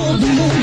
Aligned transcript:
Todo 0.00 0.26
mundo 0.26 0.59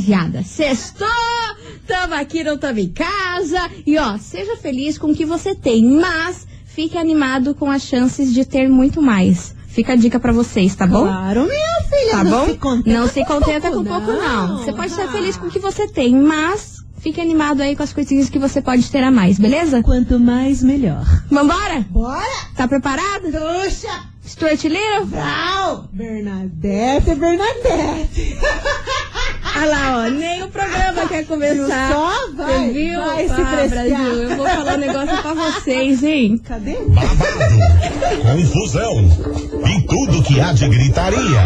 rapaziada. 0.00 0.42
Sextou! 0.42 1.06
Tamo 1.86 2.14
aqui, 2.14 2.44
não 2.44 2.58
tamo 2.58 2.78
em 2.78 2.88
casa. 2.88 3.70
E 3.86 3.96
ó, 3.98 4.18
seja 4.18 4.56
feliz 4.56 4.98
com 4.98 5.08
o 5.08 5.14
que 5.14 5.24
você 5.24 5.54
tem, 5.54 5.84
mas 5.84 6.46
fique 6.66 6.98
animado 6.98 7.54
com 7.54 7.70
as 7.70 7.82
chances 7.82 8.32
de 8.32 8.44
ter 8.44 8.68
muito 8.68 9.00
mais. 9.00 9.54
Fica 9.68 9.92
a 9.92 9.96
dica 9.96 10.18
pra 10.18 10.32
vocês, 10.32 10.74
tá 10.74 10.86
bom? 10.86 11.02
Claro, 11.02 11.44
minha 11.44 11.82
filha. 11.88 12.12
Tá 12.12 12.24
não 12.24 12.30
bom? 12.30 12.46
Se 12.46 12.56
contenta 12.58 12.98
não 12.98 13.08
se 13.08 13.20
com 13.20 13.26
contenta 13.34 13.70
pouco, 13.70 13.84
com 13.84 13.84
pouco, 13.84 14.12
não. 14.12 14.58
Você 14.58 14.72
pode 14.72 14.92
ser 14.92 15.02
Ah. 15.02 15.08
feliz 15.12 15.36
com 15.36 15.46
o 15.46 15.50
que 15.50 15.58
você 15.58 15.86
tem, 15.86 16.14
mas 16.14 16.76
fique 16.98 17.20
animado 17.20 17.60
aí 17.60 17.76
com 17.76 17.82
as 17.82 17.92
coisinhas 17.92 18.30
que 18.30 18.38
você 18.38 18.62
pode 18.62 18.90
ter 18.90 19.02
a 19.02 19.10
mais, 19.10 19.38
beleza? 19.38 19.82
Quanto 19.82 20.18
mais, 20.18 20.62
melhor. 20.62 21.04
Vambora? 21.30 21.84
Bora! 21.90 22.24
Tá 22.56 22.66
preparado? 22.66 23.24
Puxa! 23.30 24.16
Stuart 24.26 24.64
Little? 24.64 25.06
Brau! 25.06 25.88
Bernadette, 25.92 27.14
Bernadette. 27.14 28.36
Olha 29.56 29.66
lá, 29.70 30.04
ó, 30.06 30.10
nem 30.10 30.42
o 30.42 30.48
programa 30.48 31.06
quer 31.08 31.24
começar. 31.24 31.90
Só 31.92 32.30
vai, 32.36 32.66
Você 32.66 32.72
viu? 32.72 33.00
vai 33.00 33.26
se 33.26 33.32
Ah, 33.32 33.34
preciar. 33.56 33.68
Brasil, 33.68 34.22
eu 34.22 34.36
vou 34.36 34.46
falar 34.46 34.74
um 34.74 34.76
negócio 34.78 35.16
pra 35.22 35.34
vocês, 35.34 36.02
hein? 36.02 36.38
Cadê? 36.46 36.76
Babado, 36.88 38.22
confusão 38.22 39.10
e 39.66 39.82
tudo 39.86 40.22
que 40.22 40.40
há 40.40 40.52
de 40.52 40.68
gritaria. 40.68 41.42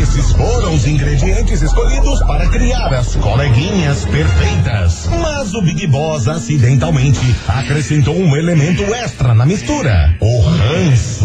Esses 0.00 0.32
foram 0.32 0.74
os 0.74 0.86
ingredientes 0.86 1.62
escolhidos 1.62 2.20
para 2.26 2.46
criar 2.48 2.92
as 2.92 3.16
coleguinhas 3.16 4.04
perfeitas. 4.04 5.08
Mas 5.20 5.54
o 5.54 5.62
Big 5.62 5.86
Boss 5.86 6.28
acidentalmente 6.28 7.34
acrescentou 7.48 8.14
um 8.14 8.36
elemento 8.36 8.82
extra 8.94 9.34
na 9.34 9.46
mistura: 9.46 10.14
o 10.20 10.40
ranço. 10.42 11.24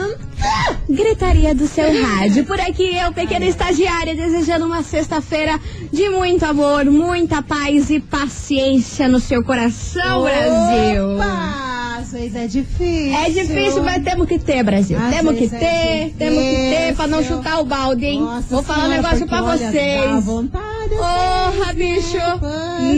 Gritaria 0.89 1.55
do 1.55 1.67
seu 1.67 1.85
rádio. 2.03 2.43
Por 2.45 2.59
aqui 2.59 2.95
eu, 2.95 3.11
pequena 3.13 3.45
estagiária, 3.45 4.15
desejando 4.15 4.65
uma 4.65 4.83
sexta-feira 4.83 5.59
de 5.91 6.09
muito 6.09 6.43
amor, 6.45 6.85
muita 6.85 7.41
paz 7.41 7.89
e 7.89 7.99
paciência 7.99 9.07
no 9.07 9.19
seu 9.19 9.43
coração, 9.43 10.23
Brasil. 10.23 11.15
Opa! 11.15 11.97
Às 12.01 12.11
vezes 12.13 12.35
é 12.35 12.47
difícil. 12.47 13.15
É 13.15 13.29
difícil, 13.29 13.83
mas 13.83 14.03
temos 14.03 14.27
que 14.27 14.37
ter, 14.39 14.63
Brasil. 14.63 14.97
Às 14.97 15.15
temos 15.15 15.33
que 15.33 15.45
vezes 15.47 15.59
ter, 15.59 15.65
é 15.65 16.11
temos 16.17 16.39
que 16.43 16.55
ter 16.75 16.95
pra 16.95 17.07
não 17.07 17.23
chutar 17.23 17.59
o 17.61 17.65
balde, 17.65 18.05
hein? 18.05 18.19
Nossa 18.21 18.47
Vou 18.49 18.63
falar 18.63 18.79
um 18.79 18.81
senhora, 18.89 19.01
negócio 19.01 19.27
porque, 19.27 19.35
pra 19.35 19.43
olha, 19.43 19.59
Dá 19.59 19.71
vocês. 19.71 20.25
vontade. 20.25 20.89
Porra, 20.89 21.73
bicho! 21.73 22.17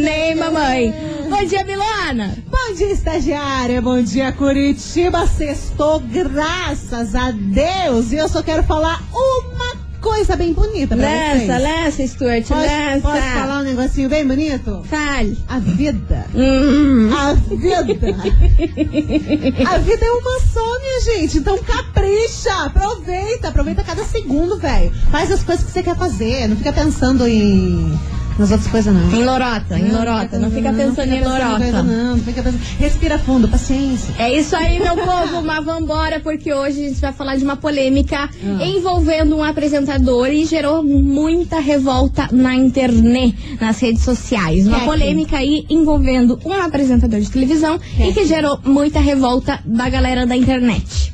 Nem 0.01 0.35
mamãe. 0.35 0.93
Bom 1.29 1.43
dia, 1.45 1.63
Milona! 1.65 2.33
Bom 2.65 2.73
dia, 2.75 2.91
estagiária. 2.93 3.81
Bom 3.81 4.01
dia, 4.01 4.31
Curitiba. 4.31 5.27
Sextou, 5.27 5.99
graças 5.99 7.13
a 7.13 7.29
Deus. 7.31 8.13
E 8.13 8.15
eu 8.15 8.29
só 8.29 8.41
quero 8.41 8.63
falar 8.63 9.03
uma 9.11 9.75
coisa 9.99 10.37
bem 10.37 10.53
bonita 10.53 10.95
pra 10.95 11.05
vocês. 11.07 11.47
Lança, 11.47 11.57
lança, 11.59 12.07
Stuart, 12.07 12.47
Posso, 12.47 12.61
lança. 12.61 13.01
posso 13.01 13.21
falar 13.33 13.59
um 13.59 13.63
negocinho 13.63 14.09
bem 14.09 14.25
bonito? 14.25 14.81
Fale. 14.89 15.37
A 15.49 15.59
vida. 15.59 16.25
Hum. 16.33 17.09
A 17.13 17.33
vida. 17.33 18.07
A 19.69 19.77
vida 19.79 20.05
é 20.05 20.11
uma 20.11 20.39
só, 20.39 20.79
minha 20.79 21.01
gente. 21.01 21.39
Então 21.39 21.57
capricha. 21.57 22.53
Aproveita. 22.65 23.49
Aproveita 23.49 23.83
cada 23.83 24.05
segundo, 24.05 24.57
velho. 24.57 24.91
Faz 25.11 25.29
as 25.31 25.43
coisas 25.43 25.65
que 25.65 25.71
você 25.71 25.83
quer 25.83 25.97
fazer. 25.97 26.47
Não 26.47 26.55
fica 26.55 26.71
pensando 26.71 27.27
em. 27.27 27.99
Nas 28.37 28.51
outras 28.51 28.67
coisas, 28.69 28.93
não. 28.93 29.13
Em 29.13 29.23
lorota, 29.23 29.77
em 29.77 29.91
lorota. 29.91 30.39
Não 30.39 30.49
fica 30.49 30.73
pensando 30.73 31.13
em 31.13 31.23
lorota. 31.23 31.83
Não, 31.83 32.17
não 32.17 32.23
fica 32.23 32.41
pensando. 32.41 32.61
Respira 32.79 33.19
fundo, 33.19 33.47
paciência. 33.47 34.13
É 34.17 34.35
isso 34.35 34.55
aí, 34.55 34.79
meu 34.79 34.95
povo, 34.95 35.41
mas 35.43 35.63
vambora, 35.63 36.19
porque 36.19 36.53
hoje 36.53 36.85
a 36.85 36.89
gente 36.89 37.01
vai 37.01 37.13
falar 37.13 37.35
de 37.35 37.43
uma 37.43 37.55
polêmica 37.55 38.29
envolvendo 38.61 39.35
um 39.35 39.43
apresentador 39.43 40.27
e 40.29 40.45
gerou 40.45 40.83
muita 40.83 41.59
revolta 41.59 42.27
na 42.31 42.55
internet, 42.55 43.57
nas 43.61 43.79
redes 43.79 44.03
sociais. 44.03 44.67
Uma 44.67 44.79
polêmica 44.81 45.37
aí 45.37 45.65
envolvendo 45.69 46.39
um 46.43 46.53
apresentador 46.53 47.19
de 47.19 47.29
televisão 47.29 47.79
e 47.99 48.11
que 48.13 48.25
gerou 48.25 48.59
muita 48.65 48.99
revolta 48.99 49.59
da 49.65 49.89
galera 49.89 50.25
da 50.25 50.35
internet. 50.35 51.13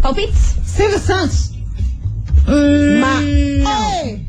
Palpites? 0.00 0.54
Silvio 0.64 0.98
Santos. 0.98 1.50
Hum, 2.48 3.00
Ma-. 3.00 3.22
Ei! 4.04 4.19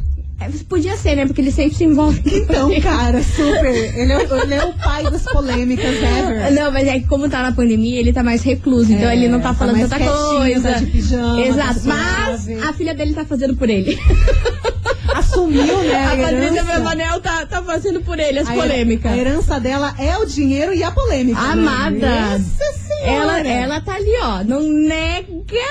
É, 0.42 0.50
Podia 0.68 0.98
ser, 0.98 1.16
né? 1.16 1.26
Porque 1.26 1.42
ele 1.42 1.52
sempre 1.52 1.76
se 1.76 1.84
envolve. 1.84 2.22
Então, 2.26 2.70
cara, 2.82 3.22
super. 3.24 3.66
Ele 3.74 4.12
é, 4.14 4.28
ele 4.44 4.54
é 4.56 4.64
o 4.66 4.74
pai 4.74 5.04
das 5.04 5.24
polêmicas 5.24 5.96
ever. 5.98 6.52
Não, 6.54 6.72
mas 6.72 6.88
é 6.88 7.00
que 7.00 7.08
como 7.08 7.30
tá 7.30 7.42
na 7.44 7.52
pandemia, 7.52 8.00
ele 8.00 8.12
tá 8.12 8.24
mais 8.24 8.42
recluso, 8.42 8.92
então 8.92 9.10
É, 9.10 9.16
ele 9.16 9.28
não 9.28 9.40
tá 9.40 9.50
tá 9.50 9.54
falando 9.56 9.78
mais 9.78 9.90
tanta 9.90 10.06
coisa. 10.06 10.72
tá 10.72 10.80
de 10.80 10.86
pijama, 10.88 11.42
Exato. 11.46 11.80
tá 11.82 11.82
mas 11.86 12.42
suave. 12.44 12.62
a 12.64 12.74
filha 12.74 12.94
dele 12.96 13.14
tá 13.14 13.24
fazendo 13.26 13.56
por 13.56 13.70
ele. 13.70 13.98
Assumiu, 15.14 15.78
né? 15.84 16.06
A 16.06 16.10
Patrícia 16.10 16.38
herança. 16.46 16.64
Bravanel 16.64 17.20
tá, 17.22 17.46
tá 17.46 17.62
fazendo 17.62 18.02
por 18.02 18.18
ele 18.18 18.40
as 18.40 18.48
A 18.48 18.54
her- 18.56 18.62
polêmicas. 18.62 19.12
A 19.12 19.18
herança 19.18 19.60
dela 19.60 19.94
é 20.00 20.18
o 20.18 20.26
dinheiro 20.26 20.74
e 20.74 20.84
a 20.84 20.92
polêmica. 20.92 21.40
né? 21.42 21.52
Amada. 21.52 22.08
Nossa 22.38 22.44
senhora. 22.44 22.91
Ela, 23.04 23.40
ela 23.40 23.82
tá 23.82 23.96
ali, 23.96 24.12
ó. 24.22 24.44
Não 24.44 24.62
nega, 24.62 25.28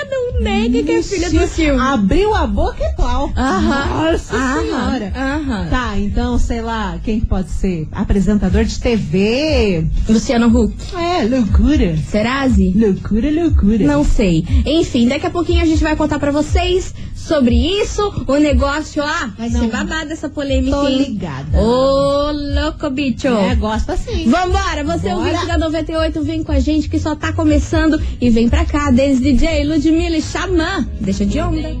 não 0.09 0.41
nega 0.41 0.83
que 0.83 0.91
é 0.91 1.01
filha 1.03 1.29
do 1.29 1.47
Silvio. 1.47 1.79
Abriu 1.81 2.33
a 2.35 2.45
boca 2.45 2.77
e 2.83 2.95
pau. 2.95 3.31
Aham. 3.35 4.11
Nossa 4.11 4.35
Aham. 4.35 4.61
senhora. 4.61 5.13
Aham. 5.15 5.67
Tá, 5.69 5.97
então, 5.97 6.37
sei 6.37 6.61
lá, 6.61 6.99
quem 7.03 7.19
que 7.19 7.25
pode 7.25 7.49
ser? 7.49 7.87
Apresentador 7.91 8.63
de 8.65 8.79
TV? 8.79 9.85
Luciano 10.09 10.47
Huck. 10.47 10.75
É, 10.95 11.23
loucura. 11.25 11.97
Serase? 12.09 12.73
Loucura, 12.75 13.31
loucura. 13.31 13.85
Não 13.85 14.03
sei. 14.03 14.45
Enfim, 14.65 15.07
daqui 15.07 15.25
a 15.25 15.29
pouquinho 15.31 15.61
a 15.61 15.65
gente 15.65 15.81
vai 15.83 15.95
contar 15.95 16.19
pra 16.19 16.31
vocês 16.31 16.93
sobre 17.31 17.55
isso. 17.55 18.25
O 18.27 18.35
negócio, 18.35 19.01
ah, 19.01 19.31
vai 19.37 19.49
Não. 19.49 19.61
ser 19.61 19.67
babado 19.69 20.11
essa 20.11 20.27
polêmica, 20.27 20.75
Tô 20.75 20.87
ligada. 20.89 21.57
Ô, 21.57 22.31
louco, 22.31 22.89
bicho. 22.89 23.27
É, 23.27 23.55
gosta 23.55 23.93
assim. 23.93 24.29
Vambora, 24.29 24.83
você 24.83 25.07
é 25.07 25.15
o 25.15 25.19
ouvinte 25.19 25.45
da 25.45 25.57
98, 25.57 26.21
vem 26.23 26.43
com 26.43 26.51
a 26.51 26.59
gente 26.59 26.89
que 26.89 26.99
só 26.99 27.15
tá 27.15 27.31
começando 27.31 28.01
e 28.19 28.29
vem 28.29 28.49
pra 28.49 28.65
cá, 28.65 28.91
desde 28.91 29.31
DJ 29.31 29.63
Ludmilla 29.63 30.17
e 30.17 30.21
Xamã. 30.21 30.85
Deixa 30.99 31.25
de 31.25 31.39
onda. 31.39 31.73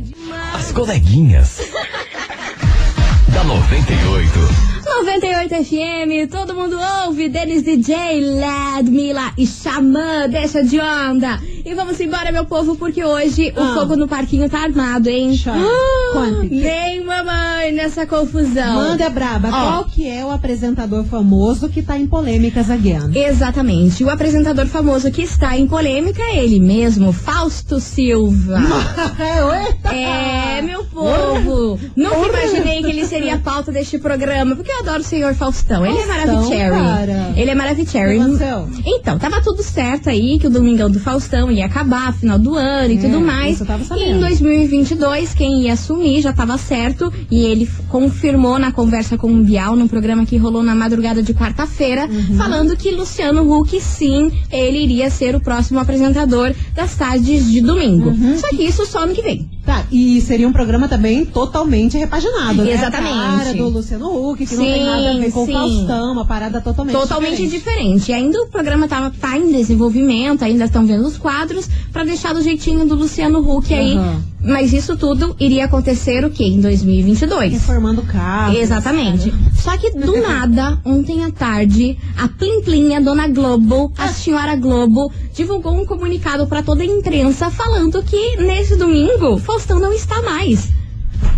As 0.53 0.71
coleguinhas. 0.71 1.59
da 3.33 3.43
98. 3.43 4.71
98 4.85 5.65
FM, 5.65 6.31
todo 6.31 6.53
mundo 6.53 6.77
ouve, 7.05 7.27
Denis 7.27 7.63
DJ, 7.63 8.21
Ludmilla 8.21 9.33
e 9.37 9.45
Xamã, 9.47 10.29
deixa 10.29 10.63
de 10.63 10.79
onda. 10.79 11.39
E 11.63 11.73
vamos 11.73 11.99
embora, 11.99 12.31
meu 12.31 12.45
povo, 12.45 12.75
porque 12.75 13.03
hoje 13.03 13.53
o 13.55 13.59
Ah. 13.61 13.73
fogo 13.75 13.95
no 13.95 14.07
parquinho 14.07 14.49
tá 14.49 14.59
armado, 14.63 15.09
hein? 15.09 15.39
Ah, 15.47 16.41
nem 16.49 17.03
mamãe, 17.03 17.71
nessa 17.71 18.05
confusão. 18.05 18.73
Manda 18.75 19.09
braba. 19.09 19.49
Ó. 19.49 19.51
Qual 19.51 19.85
que 19.85 20.07
é 20.07 20.25
o 20.25 20.31
apresentador 20.31 21.03
famoso 21.05 21.69
que 21.69 21.81
tá 21.81 21.97
em 21.97 22.07
polêmicas 22.07 22.69
again? 22.69 23.11
Exatamente. 23.15 24.03
O 24.03 24.09
apresentador 24.09 24.65
famoso 24.67 25.11
que 25.11 25.21
está 25.21 25.57
em 25.57 25.67
polêmica 25.67 26.21
é 26.21 26.43
ele 26.43 26.59
mesmo, 26.59 27.11
Fausto 27.11 27.79
Silva. 27.79 28.59
É, 29.91 30.61
meu 30.61 30.83
povo. 30.85 31.79
Nunca 31.95 32.27
imaginei 32.27 32.81
que 32.81 32.89
ele 32.89 33.05
seria 33.05 33.35
a 33.35 33.39
pauta 33.39 33.71
deste 33.71 33.97
programa, 33.99 34.55
porque 34.55 34.71
eu 34.71 34.79
adoro 34.79 35.01
o 35.01 35.03
senhor 35.03 35.33
Faustão. 35.35 35.85
Ele 35.85 35.97
é 35.97 36.03
Faustão, 36.03 36.35
maravilhoso. 36.35 36.71
cara. 36.83 37.33
Ele 37.35 37.49
é 37.51 37.55
maravilhoso. 37.55 38.43
O? 38.43 38.81
Então, 38.85 39.17
tava 39.19 39.41
tudo 39.41 39.61
certo 39.63 40.09
aí 40.09 40.37
que 40.39 40.47
o 40.47 40.49
Domingão 40.49 40.89
do 40.89 40.99
Faustão 40.99 41.50
ia 41.51 41.65
acabar, 41.65 42.13
final 42.13 42.39
do 42.39 42.55
ano 42.55 42.93
e 42.93 42.97
É, 42.97 43.01
tudo 43.01 43.19
mais. 43.21 43.53
isso 43.55 43.63
eu 43.63 43.67
tava 43.67 43.83
e 43.83 43.85
sabendo. 43.85 44.17
em 44.17 44.19
2022, 44.19 45.33
quem 45.33 45.63
ia 45.63 45.73
assumir 45.73 46.21
já 46.21 46.33
tava 46.33 46.57
certo. 46.57 47.11
E 47.29 47.39
ele 47.45 47.69
confirmou 47.89 48.57
na 48.57 48.71
conversa 48.71 49.17
com 49.17 49.31
o 49.31 49.43
Bial, 49.43 49.75
num 49.75 49.87
programa 49.87 50.25
que 50.25 50.37
rolou 50.37 50.63
na 50.63 50.73
madrugada 50.75 51.21
de 51.21 51.33
quarta-feira, 51.33 52.07
Uhum. 52.09 52.37
falando 52.37 52.75
que 52.75 52.91
Luciano 52.91 53.41
Huck, 53.53 53.79
sim, 53.81 54.31
ele 54.51 54.83
iria 54.83 55.09
ser 55.09 55.35
o 55.35 55.39
próximo 55.41 55.79
apresentador 55.79 56.53
das 56.75 56.95
tardes 56.95 57.49
de 57.51 57.61
domingo. 57.61 58.09
Uhum. 58.09 58.37
Só 58.37 58.47
que 58.49 58.63
isso 58.63 58.85
só 58.85 58.99
ano 59.03 59.13
que 59.13 59.21
vem. 59.21 59.49
Tá, 59.71 59.85
e 59.89 60.19
seria 60.19 60.45
um 60.45 60.51
programa 60.51 60.89
também 60.89 61.23
totalmente 61.23 61.97
repaginado, 61.97 62.61
né? 62.61 62.73
Exatamente. 62.73 63.13
A 63.13 63.37
cara 63.37 63.53
do 63.53 63.69
Luciano 63.69 64.29
Huck, 64.29 64.45
que 64.45 64.55
não 64.57 64.65
tem 64.65 64.73
Sim, 64.73 64.85
nada 64.85 65.11
a 65.11 65.17
ver 65.17 65.31
com 65.31 65.45
sim. 65.45 65.51
o 65.51 65.57
Faustão, 65.57 66.11
uma 66.11 66.25
parada 66.25 66.59
totalmente 66.59 66.93
Totalmente 66.93 67.47
diferente. 67.47 67.51
diferente. 67.51 68.11
Ainda 68.11 68.43
o 68.43 68.47
programa 68.47 68.89
tava, 68.89 69.11
tá 69.11 69.37
em 69.37 69.49
desenvolvimento, 69.49 70.43
ainda 70.43 70.65
estão 70.65 70.85
vendo 70.85 71.07
os 71.07 71.17
quadros, 71.17 71.69
pra 71.93 72.03
deixar 72.03 72.33
do 72.33 72.41
jeitinho 72.41 72.85
do 72.85 72.95
Luciano 72.95 73.39
Huck 73.39 73.73
aí. 73.73 73.97
Mas 74.43 74.73
isso 74.73 74.97
tudo 74.97 75.35
iria 75.39 75.65
acontecer 75.65 76.25
o 76.25 76.29
quê? 76.31 76.45
Em 76.45 76.59
2022. 76.59 77.53
Reformando 77.53 78.01
o 78.01 78.05
carro. 78.05 78.55
Exatamente. 78.57 79.33
Só 79.55 79.77
que 79.77 79.91
do 79.91 80.19
nada, 80.21 80.79
ontem 80.83 81.23
à 81.23 81.31
tarde, 81.31 81.97
a 82.17 82.27
Plim 82.27 82.61
Plim, 82.61 82.95
a 82.95 82.99
dona 82.99 83.27
Globo, 83.27 83.93
a 83.97 84.07
senhora 84.07 84.55
Globo, 84.55 85.11
divulgou 85.33 85.73
um 85.73 85.85
comunicado 85.85 86.47
pra 86.47 86.63
toda 86.63 86.81
a 86.81 86.85
imprensa 86.85 87.49
falando 87.51 88.01
que 88.03 88.37
nesse 88.37 88.75
domingo 88.75 89.37
Faustão 89.37 89.79
não 89.79 89.93
está 89.93 90.21
mais. 90.23 90.69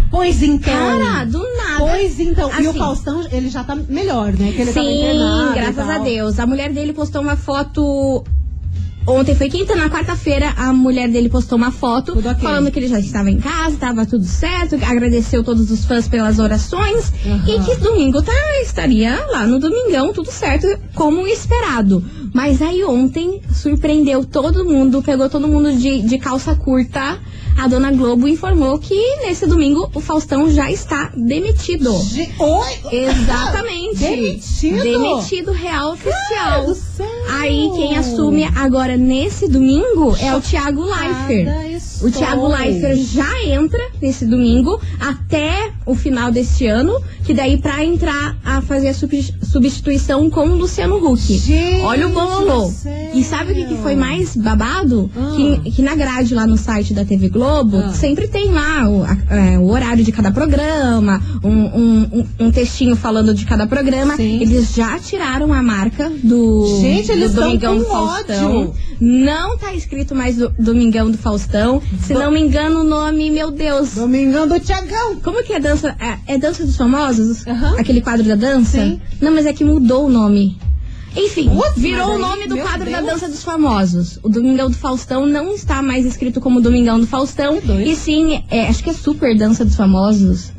Pois 0.09 0.43
então. 0.43 0.73
Cara, 0.73 1.25
do 1.25 1.39
nada. 1.39 1.79
Pois 1.79 2.19
então. 2.19 2.49
E 2.59 2.67
o 2.67 2.69
Assim, 2.69 2.79
Faustão, 2.79 3.27
ele 3.31 3.49
já 3.49 3.63
tá 3.63 3.75
melhor, 3.75 4.31
né? 4.33 4.51
Que 4.51 4.61
ele 4.61 4.71
Sim, 4.71 5.53
graças 5.55 5.89
a. 5.89 5.97
Deus. 5.97 6.39
A 6.39 6.45
mulher 6.45 6.71
dele 6.71 6.93
postou 6.93 7.21
uma 7.21 7.35
foto. 7.35 8.23
Ontem 9.05 9.35
foi 9.35 9.49
quinta, 9.49 9.75
na 9.75 9.89
quarta-feira 9.89 10.53
a 10.55 10.71
mulher 10.71 11.09
dele 11.09 11.27
postou 11.27 11.57
uma 11.57 11.71
foto 11.71 12.13
Tudo 12.13 12.29
ok. 12.29 12.41
falando 12.41 12.71
que 12.71 12.79
ele 12.79 12.87
já 12.87 12.99
estava 12.99 13.29
em 13.29 13.37
casa, 13.37 13.75
estava 13.75 14.05
tudo 14.05 14.23
certo, 14.23 14.75
agradeceu 14.75 15.43
todos 15.43 15.69
os 15.69 15.83
fãs 15.83 16.07
pelas 16.07 16.39
orações 16.39 17.11
Aham. 17.25 17.43
e 17.47 17.59
que 17.65 17.75
domingo 17.81 18.21
tá, 18.21 18.31
estaria 18.61 19.25
lá 19.27 19.45
no 19.45 19.59
domingão, 19.59 20.13
tudo 20.13 20.31
certo, 20.31 20.67
como 20.95 21.27
esperado. 21.27 22.03
Mas 22.33 22.61
aí 22.61 22.83
ontem 22.83 23.41
surpreendeu 23.53 24.23
todo 24.25 24.63
mundo, 24.65 25.03
pegou 25.03 25.29
todo 25.29 25.47
mundo 25.47 25.73
de, 25.73 26.01
de 26.01 26.17
calça 26.17 26.55
curta. 26.55 27.19
A 27.55 27.67
dona 27.67 27.91
Globo 27.91 28.27
informou 28.27 28.79
que 28.79 28.95
nesse 29.17 29.45
domingo 29.45 29.87
o 29.93 29.99
Faustão 29.99 30.49
já 30.51 30.71
está 30.71 31.11
demitido. 31.15 31.93
Ge- 32.01 32.31
Oi! 32.39 32.79
Exatamente. 32.91 33.99
Demitido? 33.99 34.81
Demitido 34.81 35.51
real 35.51 35.93
oficial. 35.93 36.73
céu. 36.73 36.75
Aí 37.29 37.69
quem 37.75 37.97
assume 37.97 38.43
agora 38.55 38.95
nesse 38.97 39.47
domingo 39.47 40.15
é 40.19 40.35
o 40.35 40.41
Thiago 40.41 40.83
Leifert. 40.83 41.81
O. 42.01 42.11
Thiago 42.11 42.47
Leifert 42.47 42.97
já 43.13 43.43
entra 43.45 43.79
nesse 44.01 44.25
domingo 44.25 44.79
até 44.99 45.71
o 45.85 45.95
final 45.95 46.31
deste 46.31 46.67
ano, 46.67 46.99
que 47.23 47.33
daí 47.33 47.57
pra 47.57 47.83
entrar 47.83 48.35
a 48.43 48.61
fazer 48.61 48.89
a 48.89 48.93
subs- 48.93 49.33
substituição 49.41 50.29
com 50.29 50.47
o 50.47 50.55
Luciano 50.55 50.97
Huck. 50.97 51.21
Gente 51.37 51.81
Olha 51.81 52.07
o 52.07 52.11
bololô. 52.11 52.71
E 53.13 53.23
sabe 53.23 53.53
o 53.53 53.55
que, 53.55 53.65
que 53.65 53.77
foi 53.77 53.95
mais 53.95 54.35
babado? 54.35 55.09
Ah. 55.15 55.33
Que, 55.35 55.71
que 55.71 55.81
na 55.81 55.95
grade 55.95 56.33
lá 56.35 56.45
no 56.45 56.57
site 56.57 56.93
da 56.93 57.05
TV 57.05 57.29
Globo 57.29 57.77
Ah. 57.77 57.93
sempre 57.93 58.27
tem 58.27 58.49
lá 58.51 58.89
o, 58.89 59.03
a- 59.03 59.17
é, 59.35 59.57
o 59.57 59.69
horário 59.69 60.03
de 60.03 60.11
cada 60.11 60.31
programa, 60.31 61.21
um, 61.43 61.49
um- 61.49 62.09
um- 62.39 62.45
um 62.47 62.51
textinho 62.51 62.95
falando 62.95 63.33
de 63.33 63.45
cada 63.45 63.65
programa. 63.65 64.15
Sim. 64.17 64.41
Eles 64.41 64.73
já 64.75 64.99
tiraram 64.99 65.53
a 65.53 65.63
marca 65.63 66.11
do, 66.21 66.79
Gente, 66.83 67.11
eles 67.11 67.31
do 67.33 67.41
tão 67.41 67.47
Domingão 67.49 67.77
do 67.77 67.85
Faustão. 67.85 68.59
ódio. 68.61 68.73
Não 68.99 69.57
tá 69.57 69.73
escrito 69.73 70.13
mais 70.15 70.37
do, 70.37 70.49
Domingão 70.57 71.09
do 71.09 71.17
Faustão. 71.17 71.81
Se 72.01 72.13
não 72.13 72.31
me 72.31 72.39
engano, 72.39 72.81
o 72.81 72.83
nome, 72.83 73.29
meu 73.31 73.51
Deus. 73.51 73.95
Domingão 73.95 74.47
do 74.47 74.59
Tiagão. 74.59 75.15
Como 75.17 75.43
que 75.43 75.53
é 75.53 75.59
dança? 75.59 75.95
É, 75.99 76.35
é 76.35 76.37
dança 76.37 76.65
dos 76.65 76.77
famosos? 76.77 77.45
Aham. 77.47 77.75
Aquele 77.79 78.01
quadro 78.01 78.23
da 78.25 78.35
dança? 78.35 78.79
Sim. 78.79 79.01
Não, 79.19 79.31
mas 79.33 79.45
é 79.45 79.53
que 79.53 79.63
mudou 79.63 80.05
o 80.05 80.09
nome. 80.09 80.57
Enfim, 81.15 81.49
virou 81.77 82.15
o 82.15 82.17
nome 82.17 82.47
do 82.47 82.57
quadro 82.57 82.89
da 82.89 82.99
Deus. 82.99 83.13
dança 83.13 83.27
dos 83.27 83.43
famosos. 83.43 84.17
O 84.23 84.29
Domingão 84.29 84.69
do 84.69 84.75
Faustão 84.75 85.27
não 85.27 85.53
está 85.53 85.81
mais 85.81 86.05
escrito 86.05 86.41
como 86.41 86.59
Domingão 86.59 86.99
do 86.99 87.05
Faustão. 87.05 87.59
E 87.85 87.95
sim, 87.95 88.43
é, 88.49 88.67
acho 88.67 88.83
que 88.83 88.89
é 88.89 88.93
Super 88.93 89.37
Dança 89.37 89.63
dos 89.63 89.75
Famosos. 89.75 90.51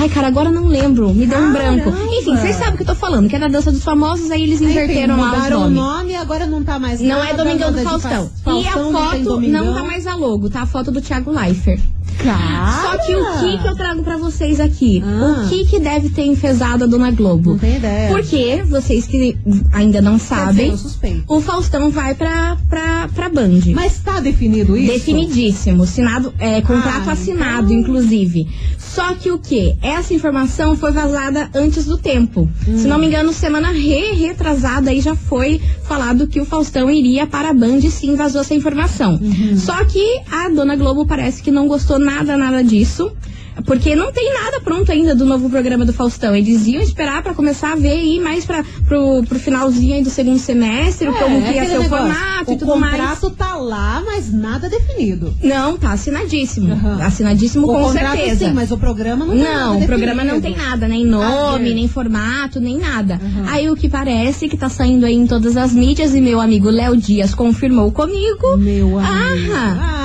Ai, 0.00 0.08
cara, 0.08 0.28
agora 0.28 0.50
não 0.50 0.66
lembro. 0.66 1.12
Me 1.12 1.26
deu 1.26 1.38
um 1.38 1.52
branco. 1.52 1.90
Enfim, 1.90 2.34
vocês 2.36 2.56
sabem 2.56 2.72
o 2.72 2.76
que 2.78 2.82
eu 2.82 2.86
tô 2.86 2.94
falando, 2.94 3.28
que 3.28 3.36
é 3.36 3.38
da 3.38 3.48
dança 3.48 3.70
dos 3.70 3.84
famosos, 3.84 4.30
aí 4.30 4.42
eles 4.42 4.60
inverteram 4.60 5.14
Enfim, 5.14 5.22
lá 5.24 5.30
os 5.32 5.36
mudaram 5.36 5.56
o 5.56 5.60
nomes. 5.70 5.76
nome 5.78 6.16
agora 6.16 6.46
não 6.46 6.64
tá 6.64 6.78
mais 6.78 7.00
Não 7.02 7.18
nada, 7.18 7.30
é 7.30 7.34
Domingão 7.34 7.70
do 7.72 7.78
Faustão. 7.82 8.30
Fa- 8.42 8.52
E 8.52 8.66
a 8.66 8.70
Faustão 8.72 8.92
não 8.92 9.00
foto 9.10 9.22
Domingão. 9.24 9.64
não 9.66 9.74
tá 9.74 9.84
mais 9.84 10.06
a 10.06 10.14
logo, 10.14 10.48
tá 10.48 10.62
a 10.62 10.66
foto 10.66 10.90
do 10.90 11.02
Thiago 11.02 11.30
Leifert. 11.30 11.80
Cara. 12.22 12.82
Só 12.82 12.98
que 12.98 13.14
o 13.16 13.24
que 13.40 13.58
que 13.62 13.68
eu 13.68 13.74
trago 13.74 14.02
pra 14.02 14.16
vocês 14.16 14.60
aqui? 14.60 15.02
Ah. 15.04 15.44
O 15.44 15.48
que 15.48 15.64
que 15.66 15.78
deve 15.78 16.10
ter 16.10 16.24
enfesado 16.26 16.84
a 16.84 16.86
Dona 16.86 17.10
Globo? 17.10 17.50
Não 17.52 17.58
tem 17.58 17.76
ideia. 17.76 18.10
Porque, 18.10 18.62
vocês 18.68 19.06
que 19.06 19.36
ainda 19.72 20.00
não 20.00 20.16
dizer, 20.16 20.26
sabem, 20.28 20.76
suspeito. 20.76 21.24
o 21.26 21.40
Faustão 21.40 21.90
vai 21.90 22.14
pra, 22.14 22.56
pra, 22.68 23.08
pra 23.14 23.28
Band. 23.28 23.60
Mas 23.74 23.98
tá 23.98 24.20
definido 24.20 24.76
isso? 24.76 24.92
Definidíssimo, 24.92 25.82
assinado, 25.84 26.32
é, 26.38 26.60
contrato 26.60 27.08
Ah, 27.08 27.12
assinado, 27.12 27.72
então. 27.72 27.80
inclusive. 27.80 28.46
Só 28.78 29.14
que 29.14 29.30
o 29.30 29.38
que? 29.38 29.76
Essa 29.80 30.12
informação 30.12 30.76
foi 30.76 30.90
vazada 30.92 31.48
antes 31.54 31.84
do 31.84 31.96
tempo. 31.96 32.48
Se 32.64 32.70
Hum. 32.70 32.88
não 32.88 32.98
me 32.98 33.06
engano, 33.06 33.32
semana 33.32 33.68
re 33.70 34.12
retrasada 34.14 34.90
aí 34.90 35.00
já 35.00 35.14
foi 35.14 35.60
falado 35.84 36.26
que 36.26 36.40
o 36.40 36.44
Faustão 36.44 36.90
iria 36.90 37.26
para 37.26 37.50
a 37.50 37.54
Band 37.54 37.78
e 37.78 37.90
sim 37.90 38.16
vazou 38.16 38.40
essa 38.40 38.54
informação. 38.54 39.18
Uhum. 39.22 39.56
Só 39.56 39.84
que 39.84 40.20
a 40.30 40.48
Dona 40.48 40.74
Globo 40.76 41.06
parece 41.06 41.40
que 41.42 41.50
não 41.52 41.68
gostou 41.68 41.98
nada, 41.98 42.09
nada 42.14 42.62
disso. 42.62 43.12
Porque 43.66 43.94
não 43.94 44.10
tem 44.10 44.32
nada 44.32 44.58
pronto 44.60 44.90
ainda 44.90 45.14
do 45.14 45.26
novo 45.26 45.50
programa 45.50 45.84
do 45.84 45.92
Faustão. 45.92 46.34
Eles 46.34 46.66
iam 46.66 46.80
esperar 46.80 47.22
pra 47.22 47.34
começar 47.34 47.72
a 47.72 47.76
ver 47.76 47.90
aí 47.90 48.18
mais 48.18 48.46
pra, 48.46 48.64
pro, 48.86 49.22
pro 49.28 49.38
finalzinho 49.38 49.96
aí 49.96 50.02
do 50.02 50.08
segundo 50.08 50.38
semestre, 50.38 51.08
É, 51.08 51.12
como 51.12 51.42
que 51.42 51.52
ia 51.52 51.66
ser 51.66 51.78
o 51.80 51.84
formato 51.84 52.50
o 52.50 52.54
e 52.54 52.56
tudo 52.56 52.76
mais. 52.76 52.96
contrato 52.96 53.30
tá 53.30 53.56
lá, 53.56 54.02
mas 54.06 54.32
nada 54.32 54.66
definido. 54.70 55.34
Não, 55.42 55.76
tá 55.76 55.92
assinadíssimo. 55.92 56.72
Aham. 56.72 57.02
Assinadíssimo 57.02 57.66
o 57.66 57.74
com 57.74 57.82
contrato 57.82 58.16
certeza. 58.16 58.46
sim, 58.46 58.52
mas 58.54 58.70
o 58.70 58.78
programa 58.78 59.26
não 59.26 59.34
tem 59.34 59.42
nada 59.42 59.58
Não, 59.58 59.78
o 59.80 59.86
programa 59.86 60.24
não 60.24 60.40
tem 60.40 60.56
nada, 60.56 60.88
nem 60.88 61.04
nome, 61.04 61.24
Ah, 61.68 61.70
é. 61.70 61.74
nem 61.74 61.88
formato, 61.88 62.60
nem 62.60 62.78
nada. 62.78 63.20
Uhum. 63.22 63.44
Aí 63.46 63.68
o 63.68 63.76
que 63.76 63.90
parece 63.90 64.48
que 64.48 64.56
tá 64.56 64.70
saindo 64.70 65.04
aí 65.04 65.14
em 65.14 65.26
todas 65.26 65.58
as 65.58 65.72
mídias 65.74 66.14
e 66.14 66.20
meu 66.22 66.40
amigo 66.40 66.70
Léo 66.70 66.96
Dias 66.96 67.34
confirmou 67.34 67.90
comigo. 67.92 68.56
Meu 68.56 68.98
amigo. 68.98 69.52
Ah, 69.54 69.99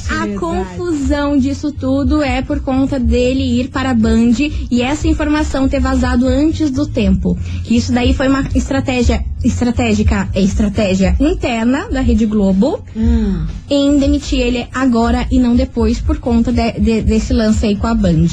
Que 0.00 0.12
a 0.12 0.26
verdade. 0.26 0.38
confusão 0.38 1.36
disso 1.38 1.72
tudo 1.72 2.22
é 2.22 2.42
por 2.42 2.60
conta 2.60 2.98
dele 2.98 3.60
ir 3.60 3.68
para 3.68 3.90
a 3.90 3.94
Band 3.94 4.32
e 4.70 4.82
essa 4.82 5.06
informação 5.08 5.68
ter 5.68 5.80
vazado 5.80 6.26
antes 6.26 6.70
do 6.70 6.86
tempo. 6.86 7.36
Que 7.64 7.76
isso 7.76 7.92
daí 7.92 8.12
foi 8.14 8.28
uma 8.28 8.44
estratégia 8.54 9.24
estratégica, 9.44 10.28
é 10.34 10.40
estratégia 10.40 11.14
interna 11.20 11.88
da 11.90 12.00
Rede 12.00 12.26
Globo 12.26 12.80
Hum. 12.96 13.44
em 13.68 13.98
demitir 13.98 14.38
ele 14.40 14.66
agora 14.74 15.26
e 15.30 15.38
não 15.38 15.54
depois 15.54 16.00
por 16.00 16.18
conta 16.18 16.50
de- 16.52 16.72
de- 16.80 17.02
desse 17.02 17.32
lance 17.32 17.66
aí 17.66 17.76
com 17.76 17.86
a 17.86 17.94
Band. 17.94 18.28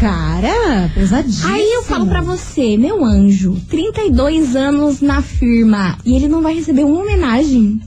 Cara, 0.00 0.90
pesadíssimo. 0.94 1.52
Aí 1.52 1.70
eu 1.74 1.82
falo 1.82 2.06
pra 2.06 2.20
você, 2.22 2.76
meu 2.76 3.04
anjo, 3.04 3.56
32 3.68 4.56
anos 4.56 5.00
na 5.00 5.22
firma 5.22 5.96
e 6.04 6.16
ele 6.16 6.28
não 6.28 6.42
vai 6.42 6.54
receber 6.54 6.82
uma 6.84 7.00
homenagem. 7.02 7.80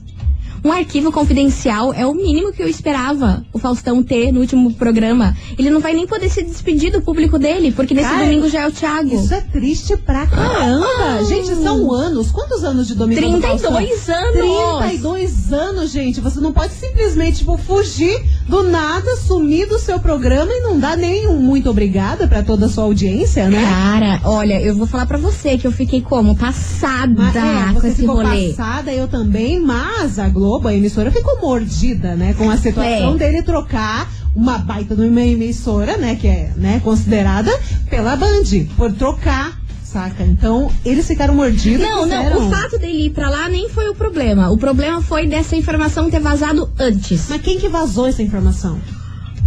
Um 0.66 0.72
arquivo 0.72 1.12
confidencial 1.12 1.94
é 1.94 2.04
o 2.04 2.12
mínimo 2.12 2.52
que 2.52 2.60
eu 2.60 2.66
esperava 2.66 3.46
o 3.52 3.58
Faustão 3.58 4.02
ter 4.02 4.32
no 4.32 4.40
último 4.40 4.74
programa. 4.74 5.32
Ele 5.56 5.70
não 5.70 5.78
vai 5.78 5.92
nem 5.92 6.08
poder 6.08 6.28
se 6.28 6.42
despedir 6.42 6.90
do 6.90 7.00
público 7.00 7.38
dele, 7.38 7.70
porque 7.70 7.94
nesse 7.94 8.08
Cara, 8.08 8.24
domingo 8.24 8.48
já 8.48 8.62
é 8.62 8.66
o 8.66 8.72
Thiago. 8.72 9.14
Isso 9.14 9.32
é 9.32 9.42
triste 9.42 9.96
pra 9.96 10.26
caramba. 10.26 10.88
Gente, 11.28 11.54
são 11.62 11.92
anos. 11.92 12.30
Quantos 12.30 12.62
anos 12.64 12.86
de 12.86 12.94
Domingão 12.94 13.32
do 13.32 13.40
Faustão? 13.40 13.74
32 13.76 14.08
anos! 14.08 14.78
32 14.78 15.52
anos, 15.52 15.90
gente. 15.90 16.20
Você 16.20 16.40
não 16.40 16.52
pode 16.52 16.72
simplesmente, 16.74 17.38
tipo, 17.38 17.56
fugir 17.58 18.22
do 18.48 18.62
nada, 18.62 19.16
sumir 19.16 19.66
do 19.68 19.78
seu 19.78 19.98
programa 19.98 20.52
e 20.52 20.60
não 20.60 20.78
dar 20.78 20.96
nem 20.96 21.26
um 21.28 21.38
muito 21.38 21.68
obrigada 21.70 22.26
pra 22.28 22.42
toda 22.42 22.66
a 22.66 22.68
sua 22.68 22.84
audiência, 22.84 23.48
né? 23.48 23.62
Cara, 23.62 24.20
olha, 24.24 24.60
eu 24.60 24.74
vou 24.76 24.86
falar 24.86 25.06
pra 25.06 25.18
você 25.18 25.58
que 25.58 25.66
eu 25.66 25.72
fiquei 25.72 26.00
como? 26.00 26.36
Passada 26.36 27.12
Mas, 27.16 27.36
é, 27.36 27.72
com 27.72 27.80
você 27.80 27.88
esse 27.88 28.00
ficou 28.02 28.16
rolê. 28.16 28.48
passada, 28.52 28.92
eu 28.92 29.08
também, 29.08 29.60
mas 29.60 30.18
a 30.18 30.28
Globo, 30.28 30.68
a 30.68 30.74
emissora, 30.74 31.10
ficou 31.10 31.40
mordida, 31.40 32.14
né? 32.14 32.34
Com 32.34 32.48
a 32.50 32.56
situação 32.56 33.14
É. 33.14 33.18
dele 33.18 33.42
trocar 33.42 34.08
uma 34.34 34.58
baita 34.58 34.94
de 34.94 35.02
uma 35.02 35.20
emissora, 35.22 35.96
né, 35.96 36.14
que 36.14 36.28
é 36.28 36.52
né, 36.56 36.78
considerada 36.84 37.50
pela 37.88 38.14
Band, 38.16 38.42
por 38.76 38.92
trocar, 38.92 39.58
saca? 39.96 40.22
Então, 40.24 40.70
eles 40.84 41.06
ficaram 41.06 41.34
mordidos. 41.34 41.80
Não, 41.80 42.04
não, 42.06 42.46
o 42.46 42.50
fato 42.50 42.78
dele 42.78 43.06
ir 43.06 43.10
pra 43.10 43.30
lá 43.30 43.48
nem 43.48 43.68
foi 43.70 43.88
o 43.88 43.94
problema. 43.94 44.50
O 44.50 44.58
problema 44.58 45.00
foi 45.00 45.26
dessa 45.26 45.56
informação 45.56 46.10
ter 46.10 46.20
vazado 46.20 46.68
antes. 46.78 47.26
Mas 47.30 47.40
quem 47.40 47.58
que 47.58 47.66
vazou 47.68 48.06
essa 48.06 48.22
informação? 48.22 48.78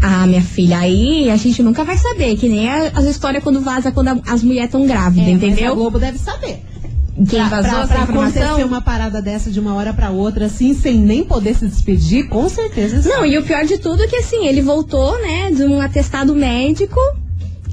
Ah, 0.02 0.26
minha 0.26 0.42
filha, 0.42 0.80
aí 0.80 1.30
a 1.30 1.36
gente 1.36 1.62
nunca 1.62 1.84
vai 1.84 1.98
saber, 1.98 2.36
que 2.38 2.48
nem 2.50 2.68
a- 2.68 2.92
as 2.96 3.06
histórias 3.06 3.44
quando 3.44 3.62
vaza 3.62 3.92
quando 3.92 4.08
a- 4.08 4.20
as 4.28 4.42
mulheres 4.42 4.70
estão 4.70 4.88
grávidas, 4.88 5.28
É, 5.28 5.34
Mas 5.34 5.44
a 5.44 5.46
entendeu? 5.48 5.76
Globo 5.76 6.00
deve 6.00 6.18
saber. 6.18 6.64
Quem 7.16 7.26
pra, 7.48 7.50
vazou 7.50 7.70
pra, 7.72 7.80
essa 7.82 7.88
pra 7.94 8.04
informação? 8.04 8.42
acontecer 8.44 8.64
uma 8.66 8.82
parada 8.82 9.22
dessa 9.22 9.52
de 9.52 9.60
uma 9.60 9.76
hora 9.76 9.94
pra 9.94 10.10
outra, 10.10 10.46
assim, 10.46 10.74
sem 10.74 10.98
nem 10.98 11.24
poder 11.26 11.54
se 11.54 11.68
despedir, 11.68 12.28
com 12.30 12.48
certeza. 12.50 13.08
Não, 13.10 13.26
e 13.26 13.38
o 13.38 13.44
pior 13.44 13.66
de 13.66 13.78
tudo 13.78 14.02
é 14.02 14.08
que 14.08 14.16
assim, 14.16 14.48
ele 14.48 14.62
voltou, 14.62 15.20
né, 15.22 15.52
de 15.52 15.64
um 15.66 15.80
atestado 15.82 16.34
médico 16.34 16.98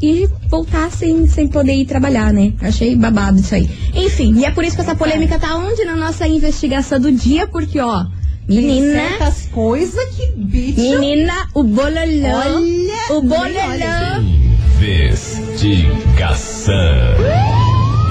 e 0.02 0.28
voltar 0.48 0.90
sem, 0.90 1.26
sem 1.26 1.48
poder 1.48 1.74
ir 1.74 1.86
trabalhar, 1.86 2.32
né? 2.32 2.52
Achei 2.60 2.94
babado 2.96 3.38
isso 3.38 3.54
aí. 3.54 3.68
Enfim, 3.94 4.34
e 4.38 4.44
é 4.44 4.50
por 4.50 4.64
isso 4.64 4.76
que 4.76 4.82
essa 4.82 4.94
polêmica 4.94 5.38
tá 5.38 5.56
onde? 5.56 5.84
Na 5.84 5.96
nossa 5.96 6.26
investigação 6.28 7.00
do 7.00 7.10
dia, 7.10 7.46
porque, 7.46 7.80
ó, 7.80 8.04
Tem 8.46 8.56
menina. 8.56 8.92
certas 8.92 9.46
coisas 9.52 10.04
que, 10.14 10.32
bicho. 10.36 10.80
Menina, 10.80 11.48
o 11.54 11.62
bololão. 11.62 12.54
Olha, 12.54 13.16
o 13.16 13.22
bololão. 13.22 14.22
Investigação. 14.76 16.74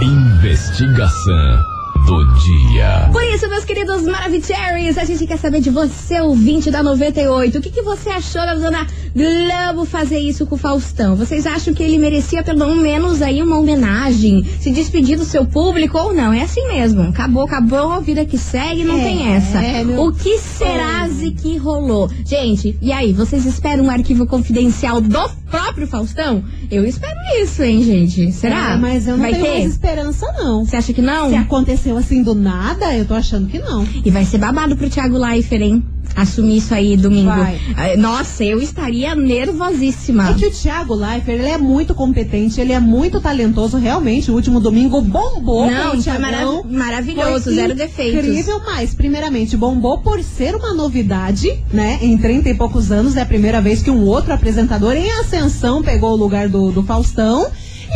Investigação 0.02 1.75
do 2.06 2.24
dia. 2.36 3.10
Por 3.12 3.24
isso, 3.24 3.48
meus 3.50 3.66
queridos 3.66 4.04
Maravicheries, 4.04 4.98
a 4.98 5.04
gente 5.06 5.26
quer 5.26 5.38
saber 5.38 5.60
de 5.62 5.70
você, 5.70 6.20
ouvinte 6.22 6.70
da 6.70 6.84
98. 6.84 7.58
O 7.58 7.62
que, 7.62 7.70
que 7.72 7.82
você 7.82 8.10
achou 8.10 8.42
da 8.42 8.54
dona 8.56 8.86
Globo 9.16 9.86
fazer 9.86 10.20
isso 10.20 10.46
com 10.46 10.56
o 10.56 10.58
Faustão? 10.58 11.16
Vocês 11.16 11.46
acham 11.48 11.74
que 11.74 11.82
ele 11.82 11.98
merecia 11.98 12.44
pelo 12.44 12.76
menos 12.76 13.22
aí 13.22 13.42
uma 13.42 13.58
homenagem? 13.58 14.44
Se 14.60 14.72
despedir 14.72 15.18
do 15.18 15.26
seu 15.26 15.46
público 15.46 15.98
ou 15.98 16.14
não? 16.14 16.32
É 16.34 16.42
assim 16.44 16.68
mesmo. 16.68 17.04
Acabou, 17.04 17.44
acabou, 17.44 17.92
a 17.92 18.00
vida 18.00 18.26
que 18.26 18.38
segue, 18.38 18.84
não 18.84 18.98
É, 19.00 19.04
tem 19.04 19.34
essa. 19.34 19.62
meu 19.84 20.04
O 20.06 20.14
que 20.14 20.38
será 20.38 21.06
que 21.42 21.58
rolou? 21.58 22.10
Gente, 22.26 22.78
e 22.82 22.92
aí, 22.92 23.14
vocês 23.14 23.46
esperam 23.46 23.86
um 23.86 23.90
arquivo 23.90 24.26
confidencial 24.26 25.00
do 25.00 25.30
próprio 25.50 25.88
Faustão? 25.88 26.44
Eu 26.70 26.86
espero 26.86 27.16
isso, 27.42 27.64
hein, 27.64 27.84
gente? 27.84 28.32
Será? 28.32 28.74
É, 28.74 28.78
mas 28.78 29.08
eu 29.08 29.14
não 29.16 29.22
Vai 29.24 29.32
tenho 29.34 29.46
ter? 29.46 29.52
mais 29.52 29.72
esperança, 29.72 30.26
não. 30.38 30.66
Você 30.66 30.76
acha 30.76 30.94
que 30.94 31.02
não? 31.02 31.30
Se 31.30 31.36
aconteceu 31.36 31.95
assim 31.98 32.24
do 32.24 32.34
nada, 32.36 32.96
eu 32.96 33.06
tô 33.06 33.14
achando 33.14 33.48
que 33.48 33.60
não. 33.60 33.86
E 34.04 34.10
vai 34.12 34.26
ser 34.26 34.38
babado 34.38 34.76
pro 34.76 34.90
Thiago 34.90 35.18
Leifert, 35.18 35.62
hein? 35.62 35.84
Assumir 36.16 36.58
isso 36.58 36.74
aí 36.74 36.96
domingo. 36.96 37.28
Vai. 37.30 37.98
Nossa, 37.98 38.44
eu 38.44 38.62
estaria 38.62 39.16
nervosíssima. 39.16 40.30
É 40.30 40.34
que 40.34 40.46
o 40.46 40.52
Thiago 40.52 40.94
Leifert, 40.94 41.40
ele 41.40 41.50
é 41.50 41.58
muito 41.58 41.94
competente, 41.96 42.60
ele 42.62 42.72
é 42.72 42.80
muito 42.80 43.20
talentoso, 43.20 43.78
realmente. 43.78 44.30
O 44.32 44.34
último 44.36 44.60
domingo 44.60 45.02
bombou 45.02 45.70
Não, 45.70 45.88
o 45.90 45.92
foi 45.92 46.00
Thiagão. 46.02 46.22
marav- 46.22 46.66
maravilhoso, 46.72 47.46
Foi 47.46 47.56
zero 47.56 47.76
defeitos. 47.76 48.24
Incrível, 48.26 48.62
mas 48.66 48.94
primeiramente 48.94 49.58
bombou 49.58 49.98
por 50.00 50.22
ser 50.24 50.56
uma 50.56 50.74
novidade, 50.74 51.52
né? 51.74 52.00
Em 52.02 52.18
30 52.18 52.50
e 52.50 52.54
poucos 52.54 52.92
anos 52.92 53.16
é 53.18 53.22
a 53.22 53.26
primeira 53.26 53.60
vez 53.62 53.82
que 53.82 53.92
um 53.92 54.06
outro 54.06 54.34
apresentador 54.34 54.94
em 54.94 55.10
ascensão 55.20 55.82
pegou 55.82 56.12
o 56.12 56.16
lugar 56.16 56.48
do, 56.48 56.72
do 56.72 56.84
Faustão. 56.84 57.48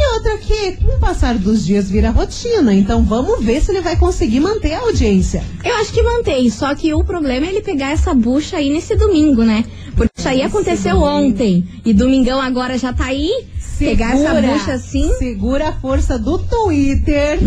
E 0.09 0.11
outra 0.11 0.37
que, 0.39 0.71
com 0.77 0.95
o 0.95 0.99
passar 0.99 1.37
dos 1.37 1.63
dias, 1.63 1.87
vira 1.89 2.09
rotina. 2.09 2.73
Então 2.73 3.03
vamos 3.03 3.45
ver 3.45 3.61
se 3.61 3.71
ele 3.71 3.81
vai 3.81 3.95
conseguir 3.95 4.39
manter 4.39 4.73
a 4.73 4.79
audiência. 4.79 5.43
Eu 5.63 5.75
acho 5.75 5.93
que 5.93 6.01
mantém, 6.01 6.49
só 6.49 6.73
que 6.73 6.93
o 6.93 7.03
problema 7.03 7.45
é 7.45 7.49
ele 7.49 7.61
pegar 7.61 7.91
essa 7.91 8.11
bucha 8.13 8.57
aí 8.57 8.71
nesse 8.71 8.95
domingo, 8.95 9.43
né? 9.43 9.63
Porque 9.95 10.11
isso 10.17 10.27
aí 10.27 10.41
aconteceu 10.41 10.97
ontem. 10.97 11.63
E 11.85 11.93
domingão 11.93 12.41
agora 12.41 12.75
já 12.77 12.91
tá 12.91 13.05
aí. 13.05 13.45
Pegar 13.85 14.13
essa 14.13 14.33
Segura- 14.35 14.53
bucha 14.53 14.73
assim. 14.73 15.13
Segura 15.17 15.69
a 15.69 15.73
força 15.73 16.17
do 16.19 16.37
Twitter 16.37 17.39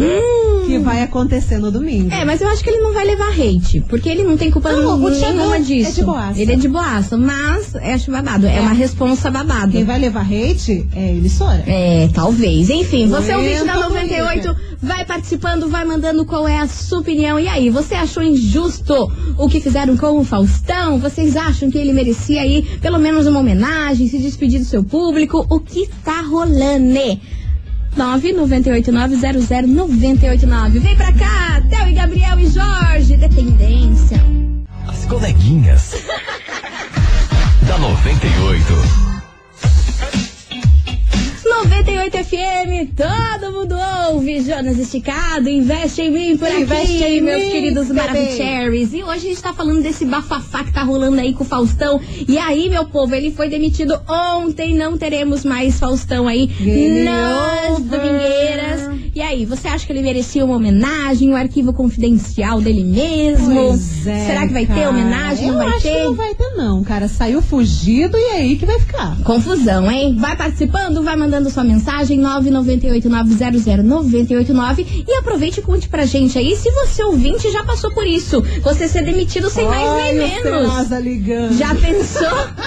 que 0.67 0.79
vai 0.79 1.03
acontecer 1.03 1.59
no 1.59 1.71
domingo. 1.71 2.13
É, 2.13 2.25
mas 2.25 2.41
eu 2.41 2.49
acho 2.49 2.63
que 2.63 2.71
ele 2.71 2.83
não 2.83 2.93
vai 2.93 3.05
levar 3.05 3.29
hate, 3.31 3.81
porque 3.89 4.09
ele 4.09 4.23
não 4.23 4.37
tem 4.37 4.51
culpa 4.51 4.73
Não, 4.73 4.99
nenhuma 4.99 5.61
disso. 5.61 5.91
é 5.91 5.93
de 5.93 6.03
boaça. 6.05 6.41
Ele 6.41 6.53
é 6.53 6.57
de 6.57 6.69
boaça, 6.69 7.17
mas 7.17 7.75
é 7.77 7.93
acho 7.95 8.11
babado. 8.11 8.47
É, 8.47 8.57
É. 8.57 8.61
uma 8.61 8.73
responsa 8.73 9.31
babado. 9.31 9.73
Quem 9.73 9.85
vai 9.85 9.99
levar 9.99 10.23
hate 10.23 10.87
é 10.95 11.05
a 11.05 11.09
emissora. 11.13 11.63
É, 11.67 12.09
talvez. 12.13 12.71
Enfim, 12.71 13.07
você 13.09 13.31
é 13.33 13.35
Aguenta, 13.35 13.51
ouvinte 13.53 13.65
da 13.67 13.89
98, 13.89 14.57
vai 14.83 15.05
participando, 15.05 15.69
vai 15.69 15.85
mandando 15.85 16.25
qual 16.25 16.47
é 16.49 16.59
a 16.59 16.67
sua 16.69 17.01
opinião. 17.01 17.39
E 17.39 17.49
aí, 17.49 17.71
você 17.71 17.95
achou 17.95 18.23
injusto 18.23 18.95
o 19.39 19.49
que 19.49 19.61
fizeram 19.61 19.97
com 19.97 20.19
o 20.19 20.25
Faustão? 20.25 20.99
Vocês 20.99 21.37
acham 21.37 21.71
que 21.71 21.79
ele 21.79 21.93
merecia 21.93 22.41
aí 22.43 22.63
pelo 22.81 22.99
menos 22.99 23.27
uma 23.27 23.41
homenagem, 23.41 24.09
se 24.09 24.19
despedir 24.19 24.61
do 24.61 24.65
seu 24.65 24.83
público? 24.85 25.47
O 25.51 25.61
que 25.61 25.89
tá 26.05 26.22
rolando? 26.23 27.21
998900989. 27.97 30.81
Vem 30.81 30.97
pra 30.97 31.13
cá, 31.13 31.52
Todo 42.87 43.53
mundo 43.53 43.77
ouve. 44.11 44.41
Jonas 44.43 44.79
Esticado, 44.79 45.49
investe 45.49 46.03
em 46.03 46.11
mim 46.11 46.37
por 46.37 46.49
Investe 46.49 47.05
aqui, 47.05 47.17
em 47.17 47.21
meus 47.21 47.43
mim, 47.43 47.51
queridos 47.51 47.89
bebê. 47.89 48.01
Maravicheries. 48.01 48.93
E 48.93 49.03
hoje 49.03 49.27
a 49.27 49.31
gente 49.31 49.43
tá 49.43 49.53
falando 49.53 49.83
desse 49.83 50.05
bafafá 50.05 50.65
que 50.65 50.73
tá 50.73 50.83
rolando 50.83 51.21
aí 51.21 51.33
com 51.33 51.45
o 51.45 51.47
Faustão. 51.47 52.01
E 52.29 52.39
aí, 52.39 52.69
meu 52.69 52.85
povo, 52.87 53.15
ele 53.15 53.31
foi 53.31 53.49
demitido 53.49 54.01
ontem, 54.09 54.75
não 54.75 54.99
teremos 54.99 55.45
mais 55.45 55.79
Faustão 55.79 56.27
aí 56.29 56.47
Game 56.47 57.05
nas 57.05 57.79
over. 57.79 57.99
domingueiras. 57.99 58.92
E 59.15 59.21
aí, 59.21 59.45
você 59.45 59.69
acha 59.69 59.85
que 59.85 59.93
ele 59.93 60.01
merecia 60.01 60.43
uma 60.43 60.57
homenagem, 60.57 61.29
um 61.29 61.37
arquivo 61.37 61.71
confidencial 61.75 62.63
dele 62.63 62.83
mesmo? 62.83 63.55
Pois 63.55 64.07
é, 64.07 64.27
Será 64.27 64.47
que 64.47 64.55
vai 64.55 64.65
ter 64.65 64.73
cara. 64.75 64.89
homenagem? 64.89 65.49
Eu 65.49 65.53
não 65.53 65.59
vai 65.61 65.69
acho 65.69 65.83
ter? 65.83 65.93
que 65.93 66.03
não 66.05 66.15
vai 66.15 66.35
ter, 66.35 66.49
não, 66.57 66.83
cara. 66.83 67.07
Saiu 67.09 67.43
fugido 67.43 68.17
e 68.17 68.21
é 68.23 68.33
aí 68.37 68.57
que 68.57 68.65
vai 68.65 68.81
ficar. 68.81 69.19
Confusão, 69.23 69.91
hein? 69.91 70.17
Vai 70.19 70.35
participando, 70.35 71.03
vai 71.03 71.15
mandando 71.15 71.51
sua 71.51 71.63
mensagem 71.63 72.19
998900989 72.23 75.05
e 75.07 75.13
aproveite 75.19 75.61
e 75.61 75.63
conte 75.63 75.91
pra 75.91 76.07
gente 76.07 76.39
aí 76.39 76.57
se 76.57 76.71
você 76.71 77.05
ouvinte 77.05 77.53
já 77.53 77.63
passou 77.65 77.91
por 77.91 78.07
isso. 78.07 78.41
Você 78.63 78.89
ser 78.89 79.05
demitido 79.05 79.51
sem 79.51 79.67
mais 79.67 79.83
nem 79.83 79.91
Olha 79.91 80.15
menos. 80.29 80.43
Serasa 80.71 80.99
ligando. 80.99 81.53
Já 81.59 81.75
pensou? 81.75 82.23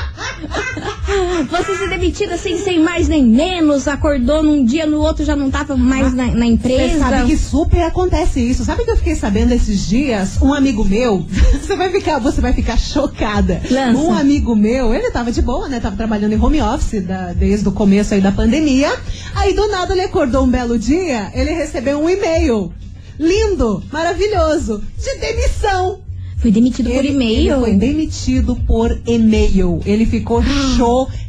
Você 1.50 1.76
ser 1.78 1.90
demitida 1.90 2.38
sem, 2.38 2.58
sem 2.58 2.80
mais 2.80 3.08
nem 3.08 3.24
menos, 3.26 3.88
acordou 3.88 4.44
num 4.44 4.66
dia, 4.66 4.86
no 4.86 5.00
outro 5.00 5.24
já 5.24 5.34
não 5.36 5.50
tava 5.50 5.78
mais 5.78 6.14
na, 6.14 6.28
na 6.36 6.46
Você 6.46 6.52
empresa. 6.52 7.00
sabe 7.00 7.26
que 7.28 7.38
super 7.38 7.82
acontece 7.84 8.40
isso. 8.40 8.64
Sabe 8.66 8.84
que 8.84 8.92
eu 8.92 8.98
fiquei 8.98 9.16
sabendo 9.16 9.54
esses 9.54 9.88
dias? 9.88 10.38
Um 10.42 10.54
amigo 10.54 10.84
meu, 10.86 11.26
você 11.62 11.76
vai 11.76 11.90
ficar, 11.92 12.20
você 12.20 12.42
vai 12.42 12.54
ficar 12.54 12.78
chocada. 12.78 13.62
Lança. 13.70 14.00
Um 14.00 14.14
amigo 14.14 14.56
meu, 14.56 14.94
ele 14.94 15.10
tava 15.12 15.32
de 15.32 15.42
boa, 15.42 15.68
né? 15.70 15.80
Tava 15.80 15.96
trabalhando 15.96 16.34
em 16.34 16.40
home 16.40 16.62
office 16.62 17.04
da- 17.04 17.34
desde 17.34 17.68
o 17.68 17.72
começo 17.72 18.14
aí 18.14 18.22
da 18.22 18.32
pandemia. 18.32 18.94
Aí 19.36 19.54
do 19.54 19.68
nada 19.68 19.94
ele 19.94 20.02
acordou 20.02 20.44
um 20.44 20.50
belo 20.50 20.78
dia, 20.78 21.32
ele 21.34 21.52
recebeu 21.52 22.00
um 22.00 22.10
e-mail. 22.10 22.72
Lindo, 23.20 23.82
maravilhoso, 23.92 24.84
de 24.98 25.20
demissão. 25.20 26.00
Foi 26.38 26.52
demitido 26.52 26.90
por 26.92 26.98
Ele- 27.00 27.10
e-mail. 27.14 27.54
Ele 27.54 27.60
foi 27.62 27.74
demitido 27.76 28.56
por 28.68 29.02
e-mail. 29.08 29.80
Ele 29.86 30.06
ficou 30.06 30.42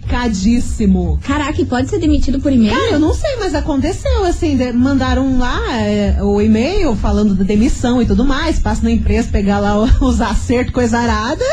chocadíssimo. 0.07 1.19
Caraca, 1.23 1.61
e 1.61 1.65
pode 1.65 1.89
ser 1.89 1.99
demitido 1.99 2.41
por 2.41 2.53
e-mail? 2.53 2.75
Cara, 2.75 2.93
eu 2.93 3.01
não 3.01 3.13
sei, 3.15 3.37
mas 3.39 3.55
aconteceu, 3.55 4.25
assim, 4.25 4.57
de- 4.57 4.73
mandaram 4.73 5.39
lá 5.39 5.61
é, 5.81 6.19
o 6.23 6.41
e-mail 6.41 6.95
falando 6.97 7.35
da 7.35 7.45
demissão 7.45 8.01
e 8.01 8.07
tudo 8.07 8.25
mais, 8.25 8.59
passa 8.59 8.83
na 8.83 8.91
empresa 8.91 9.29
pegar 9.31 9.59
lá 9.59 9.77
os 10.01 10.21
acertos, 10.21 10.73
coisa 10.73 10.99
arada, 10.99 11.45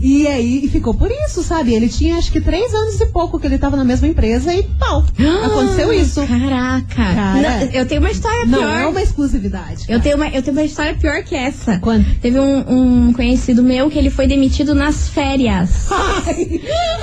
e 0.00 0.26
aí 0.26 0.68
ficou 0.68 0.94
por 0.94 1.10
isso, 1.10 1.42
sabe? 1.42 1.74
Ele 1.74 1.88
tinha 1.88 2.16
acho 2.16 2.30
que 2.32 2.40
três 2.40 2.72
anos 2.74 3.00
e 3.00 3.06
pouco 3.06 3.38
que 3.38 3.46
ele 3.46 3.58
tava 3.58 3.76
na 3.76 3.84
mesma 3.84 4.06
empresa 4.06 4.52
e 4.54 4.62
pau, 4.78 5.04
aconteceu 5.44 5.92
isso. 5.92 6.20
Caraca. 6.26 6.86
Cara. 6.94 7.34
Não, 7.34 7.68
eu 7.72 7.86
tenho 7.86 8.00
uma 8.00 8.10
história 8.10 8.46
Não 8.46 8.58
pior. 8.58 8.78
é 8.78 8.86
uma 8.86 9.02
exclusividade. 9.02 9.84
Eu 9.88 10.00
tenho, 10.00 10.16
uma, 10.16 10.28
eu 10.28 10.42
tenho 10.42 10.56
uma 10.56 10.64
história 10.64 10.94
pior 10.94 11.22
que 11.22 11.34
essa. 11.34 11.78
Quando? 11.78 12.04
Teve 12.20 12.38
um, 12.40 13.06
um 13.08 13.12
conhecido 13.12 13.62
meu 13.62 13.90
que 13.90 13.98
ele 13.98 14.10
foi 14.10 14.26
demitido 14.26 14.74
nas 14.74 15.08
férias. 15.08 15.86
Ai, 15.90 16.60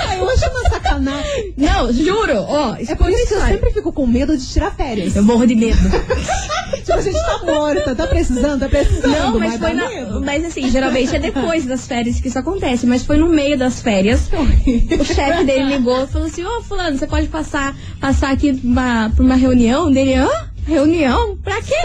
ai, 0.10 0.20
eu 0.20 0.30
acho 0.30 0.50
uma 0.50 0.62
sacanagem. 0.64 0.83
Não, 1.58 1.92
juro. 1.94 2.36
Ó, 2.38 2.76
É 2.76 2.96
por 2.96 3.10
isso 3.10 3.28
que 3.28 3.34
eu 3.34 3.42
sempre 3.42 3.72
fico 3.72 3.92
com 3.92 4.06
medo 4.06 4.38
de 4.38 4.46
tirar 4.46 4.72
férias. 4.72 5.16
Eu 5.16 5.24
morro 5.24 5.46
de 5.46 5.56
medo. 5.56 5.78
Tipo, 6.74 6.94
a 6.94 7.02
gente 7.02 7.20
tá 7.26 7.40
morta, 7.46 7.96
tá 7.96 8.08
precisando, 8.08 8.60
tá 8.60 8.68
precisando. 8.68 9.08
Não, 9.12 9.40
mas 9.40 9.54
dá 9.54 9.68
foi 9.68 9.76
na, 9.76 9.88
medo. 9.88 10.22
Mas 10.22 10.44
assim, 10.44 10.70
geralmente 10.70 11.16
é 11.16 11.20
depois 11.20 11.66
das 11.66 11.88
férias 11.88 12.20
que 12.20 12.28
isso 12.28 12.38
acontece. 12.38 12.86
Mas 12.86 13.04
foi 13.06 13.18
no 13.18 13.30
meio 13.30 13.58
das 13.58 13.82
férias. 13.82 14.30
O 15.00 15.06
chefe 15.06 15.44
dele 15.46 15.78
ligou 15.78 16.04
e 16.04 16.08
falou 16.08 16.28
assim: 16.28 16.44
Ô, 16.44 16.62
Fulano, 16.62 16.98
você 16.98 17.08
pode 17.08 17.28
passar, 17.28 17.76
passar 18.02 18.32
aqui 18.32 18.54
pra 18.54 18.68
uma, 18.70 19.10
pra 19.16 19.24
uma 19.24 19.36
reunião? 19.36 19.90
Dele, 19.92 20.16
hã? 20.16 20.30
Reunião? 20.68 21.38
Pra 21.38 21.62
quê? 21.62 21.76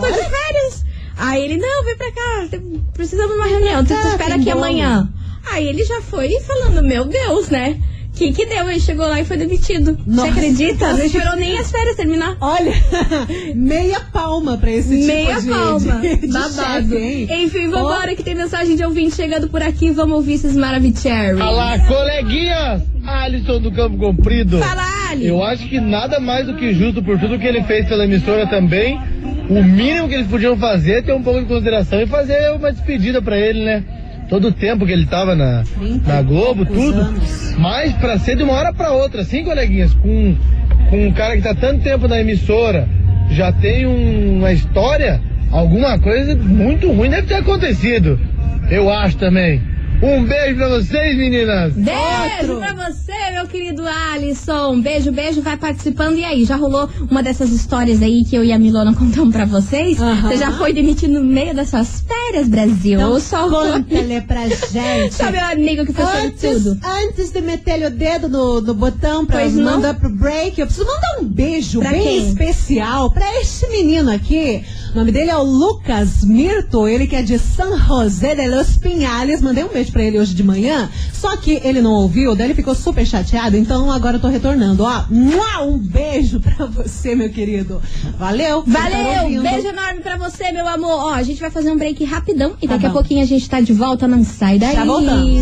Tô 0.00 0.06
de 0.08 0.14
férias. 0.14 0.84
Aí 1.16 1.44
ele, 1.44 1.58
não, 1.58 1.84
vem 1.84 1.96
pra 1.96 2.10
cá, 2.12 2.48
precisamos 2.94 3.32
de 3.32 3.38
uma 3.38 3.46
reunião, 3.46 3.84
tu 3.84 3.88
Tá, 3.94 4.08
espera 4.08 4.34
aqui 4.36 4.50
amanhã. 4.50 5.08
Aí 5.52 5.68
ele 5.68 5.84
já 5.84 6.00
foi 6.00 6.40
falando, 6.40 6.82
meu 6.82 7.04
Deus, 7.04 7.50
né? 7.50 7.78
Que 8.20 8.32
que 8.32 8.46
deu? 8.46 8.68
Ele 8.68 8.78
chegou 8.80 9.06
lá 9.06 9.18
e 9.18 9.24
foi 9.24 9.38
demitido. 9.38 9.98
Nossa. 10.06 10.30
Você 10.30 10.38
acredita? 10.38 10.92
Não 10.92 11.04
esperou 11.04 11.36
nem 11.36 11.58
as 11.58 11.70
férias 11.70 11.96
terminar. 11.96 12.36
Olha, 12.40 12.72
meia 13.56 14.00
palma 14.12 14.58
pra 14.58 14.70
esse 14.70 14.94
Meia 15.06 15.36
tipo 15.36 15.40
de, 15.42 15.48
palma. 15.48 16.00
de, 16.00 16.16
de 16.16 16.26
Babado. 16.28 16.54
chefe, 16.54 16.96
hein? 16.96 17.44
Enfim, 17.44 17.68
vambora 17.68 18.14
que 18.14 18.22
tem 18.22 18.34
mensagem 18.34 18.76
de 18.76 18.84
ouvinte 18.84 19.14
chegando 19.14 19.48
por 19.48 19.62
aqui. 19.62 19.90
Vamos 19.90 20.16
ouvir 20.16 20.34
esses 20.34 20.54
Maravicherry. 20.54 21.40
Olá, 21.40 21.78
coleguinhas! 21.78 22.82
Alisson 23.06 23.58
do 23.60 23.72
Campo 23.72 23.96
Comprido. 23.96 24.58
Fala, 24.58 24.82
Ali. 25.10 25.26
Eu 25.26 25.42
acho 25.42 25.66
que 25.68 25.80
nada 25.80 26.20
mais 26.20 26.46
do 26.46 26.54
que 26.54 26.72
justo 26.74 27.02
por 27.02 27.18
tudo 27.18 27.38
que 27.38 27.46
ele 27.46 27.62
fez 27.62 27.88
pela 27.88 28.04
emissora 28.04 28.46
também. 28.46 29.00
O 29.48 29.62
mínimo 29.64 30.08
que 30.08 30.14
eles 30.14 30.28
podiam 30.28 30.56
fazer 30.56 30.98
é 30.98 31.02
ter 31.02 31.12
um 31.12 31.22
pouco 31.22 31.40
de 31.40 31.46
consideração 31.46 32.00
e 32.00 32.06
fazer 32.06 32.52
uma 32.52 32.70
despedida 32.70 33.20
pra 33.20 33.36
ele, 33.38 33.64
né? 33.64 33.82
Todo 34.30 34.48
o 34.48 34.52
tempo 34.52 34.86
que 34.86 34.92
ele 34.92 35.04
tava 35.06 35.34
na, 35.34 35.64
na 36.06 36.22
Globo, 36.22 36.64
tudo. 36.64 36.98
anos. 37.00 37.54
Mas 37.58 37.92
pra 37.94 38.16
ser 38.18 38.36
de 38.36 38.42
uma 38.44 38.52
hora 38.54 38.72
pra 38.72 38.92
outra, 38.92 39.22
assim, 39.22 39.44
coleguinhas, 39.44 39.92
com, 39.92 40.36
com 40.88 41.06
um 41.08 41.12
cara 41.12 41.36
que 41.36 41.42
tá 41.42 41.54
tanto 41.54 41.82
tempo 41.82 42.06
na 42.08 42.20
emissora, 42.20 42.88
já 43.30 43.50
tem 43.52 43.86
um- 43.86 44.38
uma 44.38 44.52
história, 44.52 45.20
alguma 45.50 45.98
coisa 45.98 46.34
muito 46.36 46.90
ruim 46.92 47.10
deve 47.10 47.26
ter 47.26 47.34
acontecido. 47.34 48.18
Eu 48.70 48.88
acho 48.88 49.16
também. 49.16 49.60
Um 50.02 50.24
beijo 50.24 50.56
pra 50.56 50.68
vocês, 50.70 51.14
meninas! 51.18 51.74
Beijo 51.74 52.56
pra 52.58 52.72
você, 52.72 53.12
meu 53.34 53.46
querido 53.46 53.82
Alisson. 53.86 54.80
Beijo, 54.80 55.12
beijo, 55.12 55.42
vai 55.42 55.58
participando. 55.58 56.16
E 56.16 56.24
aí, 56.24 56.44
já 56.46 56.56
rolou 56.56 56.88
uma 57.10 57.22
dessas 57.22 57.50
histórias 57.52 58.00
aí 58.00 58.24
que 58.24 58.34
eu 58.34 58.42
e 58.42 58.50
a 58.50 58.58
Milona 58.58 58.94
contamos 58.94 59.30
pra 59.30 59.44
vocês? 59.44 59.98
Você 59.98 60.38
já 60.38 60.52
foi 60.52 60.72
demitido 60.72 61.12
no 61.20 61.22
meio 61.24 61.54
das 61.54 61.68
suas 61.68 62.00
férias, 62.00 62.48
Brasil? 62.48 62.94
Então, 62.98 63.10
Ou 63.12 63.20
só 63.20 63.46
conta-lhe 63.50 64.22
pra 64.22 64.48
gente. 64.48 65.14
Só 65.14 65.30
meu 65.30 65.44
amigo 65.44 65.84
que 65.84 65.92
foi 65.92 66.04
Antes, 66.26 66.40
tudo. 66.64 66.78
antes 66.82 67.30
de 67.30 67.40
meter 67.42 67.84
o 67.86 67.90
dedo 67.90 68.26
no, 68.30 68.62
no 68.62 68.72
botão 68.72 69.26
pra 69.26 69.40
Pois 69.40 69.54
não? 69.54 69.64
mandar 69.72 69.94
pro 70.00 70.08
break, 70.08 70.58
eu 70.58 70.66
preciso 70.66 70.86
mandar 70.86 71.20
um 71.20 71.24
beijo 71.26 71.78
Pra 71.80 71.90
bem 71.90 72.02
quem? 72.02 72.28
especial 72.28 73.10
pra 73.10 73.38
este 73.42 73.68
menino 73.68 74.10
aqui. 74.10 74.64
O 74.94 74.98
nome 74.98 75.12
dele 75.12 75.30
é 75.30 75.36
o 75.36 75.42
Lucas 75.42 76.24
Mirto, 76.24 76.88
ele 76.88 77.06
que 77.06 77.14
é 77.16 77.22
de 77.22 77.38
San 77.38 77.76
José 77.76 78.34
de 78.34 78.48
los 78.48 78.78
Pinhales. 78.78 79.42
Mandei 79.42 79.62
um 79.62 79.68
beijo 79.68 79.89
pra 79.90 80.02
ele 80.02 80.18
hoje 80.18 80.34
de 80.34 80.42
manhã, 80.42 80.88
só 81.12 81.36
que 81.36 81.60
ele 81.64 81.80
não 81.80 81.92
ouviu, 81.92 82.34
daí 82.34 82.46
ele 82.48 82.54
ficou 82.54 82.74
super 82.74 83.06
chateado, 83.06 83.56
então 83.56 83.90
agora 83.90 84.16
eu 84.16 84.20
tô 84.20 84.28
retornando. 84.28 84.84
Ó, 84.84 85.04
um 85.64 85.78
beijo 85.78 86.40
pra 86.40 86.66
você, 86.66 87.14
meu 87.14 87.30
querido. 87.30 87.80
Valeu. 88.18 88.60
estar 88.66 88.90
Valeu, 88.90 89.22
ouvindo. 89.22 89.42
beijo 89.42 89.68
enorme 89.68 90.00
pra 90.00 90.16
você, 90.16 90.52
meu 90.52 90.66
amor. 90.66 90.90
Ó, 90.90 91.10
a 91.12 91.22
gente 91.22 91.40
vai 91.40 91.50
fazer 91.50 91.70
um 91.70 91.76
break 91.76 92.04
rapidão 92.04 92.54
e 92.62 92.66
Tá 92.66 92.74
daqui 92.74 92.86
a 92.86 92.90
pouquinho 92.90 93.22
a 93.22 93.26
gente 93.26 93.48
tá 93.48 93.60
de 93.60 93.72
volta, 93.72 94.06
não 94.08 94.24
sai 94.24 94.58
daí. 94.58 94.74
Já 94.74 94.84
voltamos. 94.84 95.40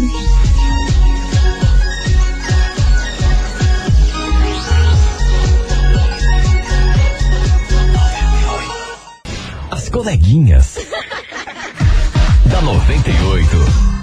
As 9.71 9.89
coleguinhas. 9.89 10.77
da 12.51 12.61
98. 12.63 13.98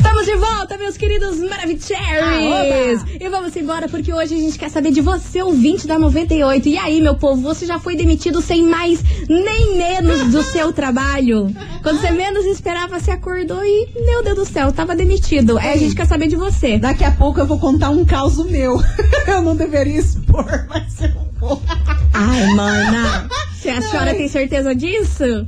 Estamos 0.00 0.24
de 0.24 0.34
volta, 0.34 0.78
meus 0.78 0.96
queridos 0.96 1.38
Maravicheries! 1.40 3.04
e 3.20 3.28
vamos 3.28 3.54
embora 3.54 3.86
porque 3.86 4.10
hoje 4.10 4.34
a 4.34 4.38
gente 4.38 4.58
quer 4.58 4.70
saber 4.70 4.92
de 4.92 5.02
você, 5.02 5.42
ouvinte 5.42 5.86
da 5.86 5.98
98. 5.98 6.70
E 6.70 6.78
aí, 6.78 7.02
meu 7.02 7.16
povo, 7.16 7.42
você 7.42 7.66
já 7.66 7.78
foi 7.78 7.96
demitido 7.96 8.40
sem 8.40 8.62
mais 8.62 9.04
nem 9.28 9.76
menos 9.76 10.32
do 10.32 10.42
seu 10.42 10.72
trabalho? 10.72 11.54
Quando 11.82 12.00
você 12.00 12.10
menos 12.12 12.46
esperava, 12.46 12.98
você 12.98 13.10
acordou 13.10 13.62
e, 13.62 13.88
meu 14.06 14.24
Deus 14.24 14.36
do 14.36 14.44
céu, 14.46 14.72
tava 14.72 14.96
demitido. 14.96 15.58
Aí 15.58 15.74
a 15.74 15.76
gente 15.76 15.94
quer 15.94 16.06
saber 16.06 16.28
de 16.28 16.36
você. 16.36 16.78
Daqui 16.78 17.04
a 17.04 17.12
pouco 17.12 17.38
eu 17.38 17.46
vou 17.46 17.58
contar 17.58 17.90
um 17.90 18.02
caos 18.02 18.38
meu. 18.46 18.82
eu 19.28 19.42
não 19.42 19.54
deveria 19.54 20.00
expor, 20.00 20.66
mas 20.70 20.98
eu 21.02 21.10
vou. 21.38 21.60
Ai, 22.14 22.46
mana, 22.54 23.28
se 23.54 23.68
a 23.68 23.82
senhora 23.82 24.14
tem 24.14 24.28
certeza 24.28 24.74
disso? 24.74 25.46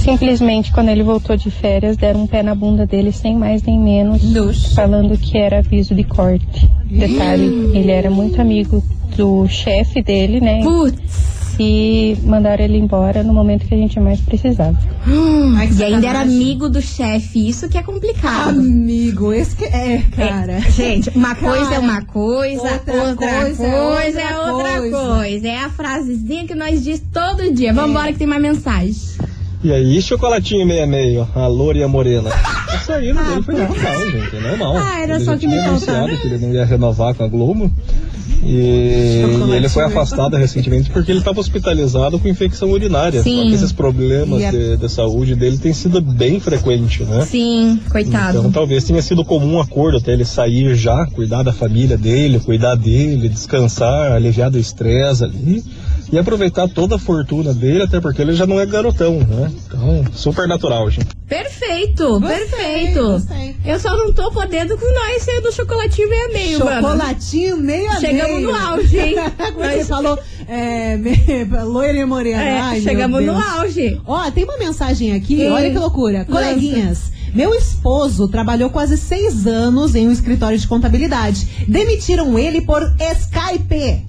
simplesmente 0.03 0.71
quando 0.71 0.89
ele 0.89 1.03
voltou 1.03 1.35
de 1.37 1.49
férias, 1.49 1.95
deram 1.97 2.23
um 2.23 2.27
pé 2.27 2.43
na 2.43 2.53
bunda 2.53 2.85
dele 2.85 3.11
sem 3.11 3.35
mais 3.35 3.63
nem 3.63 3.79
menos, 3.79 4.23
Nossa. 4.23 4.75
falando 4.75 5.17
que 5.17 5.37
era 5.37 5.59
aviso 5.59 5.95
de 5.95 6.03
corte. 6.03 6.69
Detalhe, 6.85 7.71
ele 7.73 7.91
era 7.91 8.09
muito 8.09 8.39
amigo 8.41 8.83
do 9.15 9.47
chefe 9.47 10.01
dele, 10.01 10.39
né? 10.41 10.61
Putz. 10.63 11.55
e 11.59 12.17
mandaram 12.23 12.63
ele 12.65 12.77
embora 12.79 13.23
no 13.23 13.31
momento 13.31 13.65
que 13.67 13.73
a 13.75 13.77
gente 13.77 13.99
mais 13.99 14.19
precisava. 14.19 14.77
Ai, 15.55 15.67
que 15.67 15.75
e 15.75 15.83
ainda 15.83 16.07
era 16.07 16.21
amigo 16.21 16.67
do 16.67 16.81
chefe. 16.81 17.47
Isso 17.47 17.69
que 17.69 17.77
é 17.77 17.83
complicado. 17.83 18.57
Amigo, 18.59 19.31
esse 19.31 19.55
que 19.55 19.65
é, 19.65 20.01
cara. 20.15 20.59
Gente, 20.71 21.09
uma 21.15 21.35
coisa 21.35 21.65
Cara, 21.65 21.75
é 21.75 21.79
uma 21.79 22.01
coisa, 22.03 22.61
outra 22.73 22.93
outra, 23.03 23.41
coisa 23.41 23.71
coisa, 23.71 24.19
é 24.19 24.23
é 24.23 24.39
outra 24.39 24.53
outra 24.53 24.77
coisa. 24.79 24.97
coisa. 24.97 25.47
É 25.47 25.57
a 25.57 25.69
frasezinha 25.69 26.47
que 26.47 26.55
nós 26.55 26.83
diz 26.83 27.01
todo 27.13 27.53
dia. 27.53 27.71
Vambora 27.73 28.11
que 28.11 28.17
tem 28.17 28.27
mais 28.27 28.41
mensagem. 28.41 28.95
E 29.63 29.71
aí, 29.71 30.02
chocolatinho 30.02 30.65
meia 30.67 30.86
meio, 30.86 31.28
a 31.34 31.47
loura 31.47 31.78
e 31.78 31.84
a 31.84 31.88
morena. 31.88 32.30
Isso 32.82 32.91
aí 32.91 33.13
no 33.13 33.23
dele 33.23 33.41
foi 33.43 33.54
normal, 33.56 34.12
gente, 34.12 34.36
é 34.36 34.39
normal. 34.41 34.76
Ah, 34.78 34.99
era 35.02 35.15
ele 35.15 35.23
só 35.26 35.38
que 35.38 35.47
me 35.47 35.56
faltava. 35.63 36.08
que 36.17 36.28
ele 36.28 36.38
não 36.38 36.54
ia 36.54 36.65
renovar 36.65 37.13
com 37.15 37.23
a 37.23 37.28
Globo. 37.28 37.71
E, 38.45 39.21
e 39.47 39.52
ele 39.56 39.69
foi 39.69 39.84
afastado 39.86 40.36
recentemente 40.36 40.89
porque 40.89 41.10
ele 41.12 41.19
estava 41.19 41.39
hospitalizado 41.39 42.19
com 42.19 42.28
infecção 42.28 42.69
urinária. 42.71 43.21
Sim. 43.23 43.38
Só 43.38 43.43
que 43.43 43.54
esses 43.54 43.71
problemas 43.71 44.43
a- 44.43 44.52
de, 44.52 44.76
de 44.78 44.89
saúde 44.91 45.34
dele 45.34 45.58
têm 45.58 45.71
sido 45.73 46.02
bem 46.02 46.41
frequentes, 46.41 47.08
né? 47.08 47.26
Sim, 47.26 47.80
coitado. 47.89 48.39
Então 48.39 48.52
talvez 48.52 48.84
tenha 48.84 49.02
sido 49.02 49.23
comum 49.23 49.62
acordo 49.62 49.97
até 49.97 50.12
ele 50.12 50.26
sair 50.26 50.76
já, 50.76 51.06
cuidar 51.06 51.41
da 51.43 51.54
família 51.54 51.97
dele, 51.97 52.38
cuidar 52.39 52.76
dele, 52.76 53.30
descansar, 53.30 54.12
aliviar 54.12 54.52
do 54.52 54.60
estresse 54.60 55.23
ali 55.23 55.63
e 56.13 56.19
aproveitar 56.19 56.67
toda 56.69 56.95
a 56.95 56.99
fortuna 56.99 57.54
dele, 57.54 57.82
até 57.84 57.99
porque 57.99 58.21
ele 58.21 58.34
já 58.34 58.45
não 58.45 58.60
é 58.60 58.65
garotão, 58.67 59.19
né? 59.19 59.52
Então, 59.65 60.06
super 60.13 60.47
natural, 60.47 60.89
gente. 60.91 61.08
Perfeito, 61.28 62.19
Gostei, 62.19 62.38
perfeito. 62.38 63.02
gostei. 63.04 63.56
Eu 63.65 63.80
só 63.80 63.97
não 63.97 64.13
tô 64.13 64.30
podendo 64.32 64.78
com 64.78 64.86
nós 64.93 65.23
ser 65.23 65.41
do 65.41 65.52
chocolatinho 65.52 66.08
meio 66.10 66.26
a 66.26 66.30
meio, 66.30 66.60
mano. 66.65 66.82
Chocolatinho 66.88 67.58
meio 67.58 67.89
a 67.89 67.95
Chegamos 67.99 68.36
meio. 68.38 68.47
no 68.52 68.56
auge, 68.56 68.99
hein? 68.99 69.15
Quando 69.56 69.71
ele 69.71 69.84
falou 69.86 70.19
é, 70.47 70.99
loira 71.65 71.97
e 71.97 72.06
morena. 72.06 72.43
É, 72.43 72.60
Ai, 72.60 72.82
chegamos 72.82 73.26
no 73.26 73.34
auge. 73.36 73.99
Ó, 74.06 74.30
tem 74.30 74.43
uma 74.43 74.58
mensagem 74.58 75.13
aqui, 75.13 75.47
Hum. 75.47 75.54
olha 75.54 75.71
que 75.71 75.78
loucura. 75.80 76.26
Coleguinhas, 76.26 77.12
meu 77.34 77.56
esposo 77.56 78.28
trabalhou 78.28 78.69
quase 78.69 78.97
seis 78.97 79.47
anos 79.47 79.95
em 79.95 80.08
um 80.08 80.12
escritório 80.12 80.58
de 80.60 80.67
contabilidade. 80.67 81.65
Demitiram 81.67 82.38
ele 82.38 82.62
por 82.62 82.82
Skype. 82.99 84.06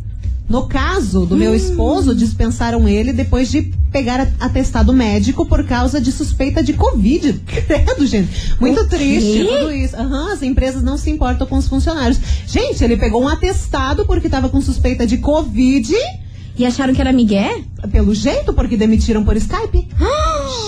No 0.49 0.67
caso 0.67 1.25
do 1.25 1.37
meu 1.37 1.55
esposo, 1.55 2.15
dispensaram 2.15 2.87
ele 2.87 3.13
depois 3.13 3.51
de 3.51 3.73
pegar 3.91 4.29
atestado 4.39 4.93
médico 4.93 5.47
por 5.47 5.65
causa 5.65 6.01
de 6.01 6.13
suspeita 6.13 6.63
de 6.63 6.75
Covid. 6.75 7.33
Credo, 7.47 8.07
gente. 8.07 8.55
Muito 8.61 8.81
O 8.81 8.89
quê? 8.89 8.97
triste 8.97 9.45
tudo 9.45 9.73
isso. 9.73 9.97
Aham, 9.97 10.33
as 10.33 10.43
empresas 10.43 10.83
não 10.83 10.99
se 10.99 11.11
importam 11.11 11.47
com 11.47 11.57
os 11.57 11.67
funcionários. 11.67 12.19
Gente, 12.47 12.85
ele 12.85 12.97
pegou 12.97 13.23
um 13.23 13.29
atestado 13.29 14.05
porque 14.05 14.27
estava 14.27 14.49
com 14.49 14.61
suspeita 14.61 15.07
de 15.07 15.17
Covid. 15.19 15.95
E 16.57 16.65
acharam 16.65 16.95
que 16.95 17.01
era 17.01 17.13
Miguel? 17.13 17.63
Pelo 17.91 18.15
jeito, 18.15 18.53
porque 18.53 18.77
demitiram 18.77 19.25
por 19.25 19.37
Skype. 19.37 19.89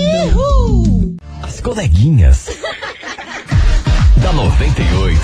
As 1.40 1.60
coleguinhas. 1.60 2.46
da 4.16 4.22
da 4.26 4.32
98. 4.32 5.20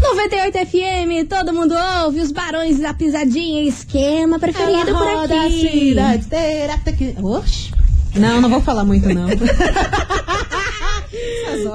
98 0.00 0.58
FM, 0.66 1.28
todo 1.28 1.52
mundo 1.52 1.74
ouve 2.04 2.20
os 2.20 2.32
barões 2.32 2.78
da 2.78 2.94
pisadinha, 2.94 3.68
esquema 3.68 4.38
preferido 4.38 4.86
por 4.86 4.94
roda 4.94 5.42
a 5.42 5.44
aqui. 5.44 5.90
cidade 5.90 6.24
até 6.72 6.92
que- 6.92 7.14
Oxi. 7.22 7.70
Não, 8.16 8.40
não 8.40 8.48
vou 8.50 8.60
falar 8.60 8.84
muito, 8.84 9.08
não. 9.12 9.28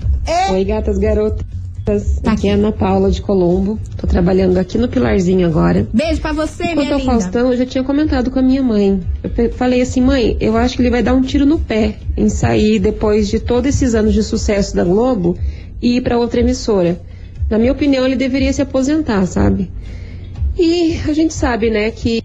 Oi, 0.52 0.64
gatas 0.64 0.98
garotas. 0.98 1.44
Tá 1.84 2.32
Aqui 2.32 2.48
é 2.48 2.52
a 2.52 2.54
Ana 2.54 2.72
Paula 2.72 3.10
de 3.10 3.20
Colombo. 3.20 3.78
Tô 3.98 4.06
trabalhando 4.06 4.56
aqui 4.56 4.78
no 4.78 4.88
Pilarzinho 4.88 5.46
agora. 5.46 5.86
Beijo 5.92 6.18
pra 6.18 6.32
você, 6.32 6.68
Quanto 6.68 6.76
minha 6.78 6.94
ao 6.94 6.98
linda. 6.98 7.12
Faustão, 7.12 7.52
eu 7.52 7.58
já 7.58 7.66
tinha 7.66 7.84
comentado 7.84 8.30
com 8.30 8.38
a 8.38 8.42
minha 8.42 8.62
mãe. 8.62 9.02
Eu 9.22 9.52
falei 9.52 9.82
assim, 9.82 10.00
mãe, 10.00 10.34
eu 10.40 10.56
acho 10.56 10.76
que 10.76 10.82
ele 10.82 10.90
vai 10.90 11.02
dar 11.02 11.12
um 11.12 11.20
tiro 11.20 11.44
no 11.44 11.58
pé 11.58 11.96
em 12.16 12.30
sair 12.30 12.78
depois 12.78 13.28
de 13.28 13.38
todos 13.38 13.68
esses 13.68 13.94
anos 13.94 14.14
de 14.14 14.22
sucesso 14.22 14.74
da 14.74 14.82
Globo 14.82 15.36
e 15.82 15.96
ir 15.98 16.00
pra 16.00 16.16
outra 16.16 16.40
emissora. 16.40 16.98
Na 17.50 17.58
minha 17.58 17.72
opinião, 17.72 18.06
ele 18.06 18.16
deveria 18.16 18.52
se 18.54 18.62
aposentar, 18.62 19.26
sabe? 19.26 19.70
E 20.58 20.98
a 21.06 21.12
gente 21.12 21.34
sabe, 21.34 21.68
né, 21.68 21.90
que 21.90 22.22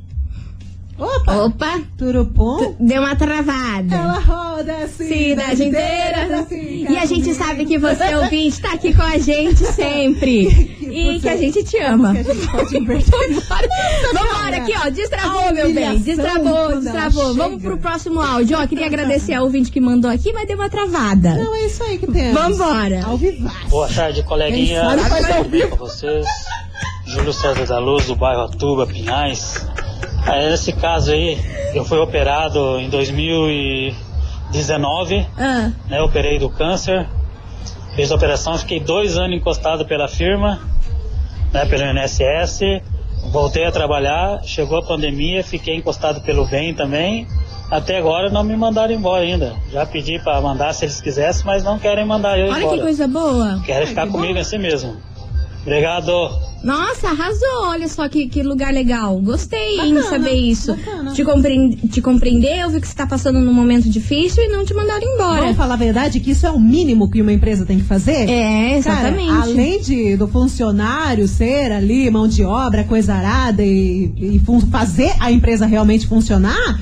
Opa! 1.00 1.36
Opa, 1.46 1.82
Turupom. 1.98 2.76
deu 2.80 3.02
uma 3.02 3.16
travada. 3.16 3.96
Ela 3.96 4.20
roda 4.20 4.76
a 4.84 4.88
cidade 4.88 5.64
inteira. 5.64 6.46
fica 6.48 6.92
E 6.92 6.98
a 6.98 7.06
gente 7.06 7.24
comigo. 7.24 7.44
sabe 7.44 7.66
que 7.66 7.78
você, 7.78 8.16
ouvinte, 8.16 8.62
tá 8.62 8.74
aqui 8.74 8.94
com 8.94 9.02
a 9.02 9.18
gente 9.18 9.64
sempre. 9.72 10.76
E 10.82 11.20
que 11.22 11.30
a 11.30 11.38
gente 11.38 11.64
te 11.64 11.78
ama. 11.78 12.14
Que 12.14 12.20
a 12.20 12.24
gente 12.34 12.48
pode 12.52 12.78
inverter. 12.78 13.10
Vambora. 13.40 13.68
Vambora 14.14 14.58
aqui, 14.58 14.74
ó. 14.86 14.90
Destravou, 14.90 15.54
meu 15.54 15.74
bem. 15.74 16.00
Destravou, 16.00 16.82
destravou. 16.82 17.34
Vamos 17.36 17.62
pro 17.62 17.78
próximo 17.78 18.20
áudio. 18.20 18.58
Ó, 18.60 18.68
queria 18.68 18.88
agradecer 18.88 19.34
ao 19.36 19.46
ouvinte 19.46 19.72
que 19.72 19.80
mandou 19.80 20.12
aqui, 20.12 20.34
mas 20.34 20.48
deu 20.48 20.58
uma 20.58 20.70
travada. 20.70 21.36
Não, 21.36 21.56
é 21.56 21.66
isso 21.66 21.82
aí 21.84 21.98
que 21.98 22.08
temos. 22.08 22.34
Vambora. 22.34 23.06
Ao 23.06 23.18
vivaço. 23.18 23.70
Boa 23.70 23.88
tarde, 23.88 24.22
coleguinha. 24.24 24.82
Tudo 25.38 25.50
bem 25.50 25.70
com 25.70 25.78
vocês? 25.78 26.26
Júlio 27.06 27.34
César 27.34 27.66
da 27.66 27.80
Luz, 27.80 28.06
do 28.06 28.16
bairro 28.16 28.42
Atuba, 28.44 28.86
Pinhais. 28.86 29.66
Aí, 30.30 30.50
nesse 30.50 30.72
caso 30.74 31.12
aí, 31.12 31.38
eu 31.74 31.84
fui 31.84 31.98
operado 31.98 32.80
em 32.80 32.88
2019, 32.90 35.26
Ah, 35.38 35.72
né? 35.90 36.02
Operei 36.02 36.38
do 36.38 36.50
câncer. 36.50 37.08
Fiz 37.96 38.12
a 38.12 38.16
operação, 38.16 38.58
fiquei 38.58 38.80
dois 38.80 39.18
anos 39.18 39.36
encostado 39.36 39.86
pela 39.86 40.08
firma, 40.08 40.60
né? 41.52 41.66
Pelo 41.66 41.84
INSS. 41.84 42.62
Voltei 43.32 43.66
a 43.66 43.72
trabalhar, 43.72 44.42
chegou 44.44 44.80
a 44.80 44.84
pandemia, 44.84 45.44
fiquei 45.44 45.76
encostado 45.76 46.22
pelo 46.22 46.46
bem 46.48 46.74
também. 46.74 47.28
Até 47.70 47.98
agora 47.98 48.30
não 48.30 48.44
me 48.44 48.56
mandaram 48.56 48.94
embora 48.94 49.24
ainda. 49.24 49.54
Já 49.72 49.86
pedi 49.86 50.18
para 50.24 50.40
mandar 50.42 50.74
se 50.74 50.86
eles 50.86 51.02
quisessem, 51.02 51.46
mas 51.46 51.64
não 51.64 51.78
querem 51.78 52.06
mandar 52.06 52.40
eu 52.40 52.48
olha 52.52 52.60
embora. 52.60 52.78
que 52.78 52.84
coisa 52.84 53.08
boa. 53.08 53.62
Querem 53.66 53.88
ficar 53.88 54.08
comigo 54.08 54.40
assim 54.40 54.58
mesmo. 54.58 54.98
Obrigado. 55.62 56.12
Nossa, 56.64 57.10
arrasou. 57.10 57.64
Olha 57.64 57.88
só 57.88 58.08
que, 58.10 58.28
que 58.28 58.44
lugar 58.44 58.74
legal. 58.74 59.20
Gostei 59.20 59.76
em 59.76 59.94
Bacana, 59.96 60.04
saber 60.04 60.34
isso. 60.34 60.76
bacana. 60.76 61.14
Te, 61.14 61.24
compre... 61.24 61.76
te 61.92 62.02
compreendeu, 62.02 62.70
viu 62.70 62.82
que 62.82 62.88
você 62.88 62.96
tá 62.96 63.08
passando 63.08 63.40
num 63.40 63.54
momento 63.54 63.90
difícil 63.90 64.44
e 64.44 64.48
não 64.48 64.66
te 64.66 64.74
mandaram 64.74 65.04
embora. 65.04 65.42
Vamos 65.42 65.58
falar 65.58 65.76
a 65.76 65.78
verdade 65.78 66.20
que 66.20 66.32
isso 66.32 66.46
é 66.46 66.52
o 66.52 66.60
mínimo 66.60 67.10
que 67.10 67.22
uma 67.22 67.32
empresa 67.32 67.66
tem 67.66 67.78
que 67.78 67.86
fazer? 67.86 68.30
É, 68.30 68.78
exatamente. 68.78 69.30
Cara, 69.30 69.44
além 69.44 69.82
de, 69.82 70.18
do 70.18 70.28
funcionário 70.28 71.28
ser 71.28 71.72
ali, 71.72 72.10
mão 72.10 72.28
de 72.28 72.44
obra, 72.44 72.84
coisa 72.84 73.14
arada 73.14 73.64
e, 73.64 74.12
e 74.18 74.42
fazer 74.70 75.14
a 75.20 75.32
empresa 75.32 75.66
realmente 75.66 76.08
funcionar, 76.08 76.80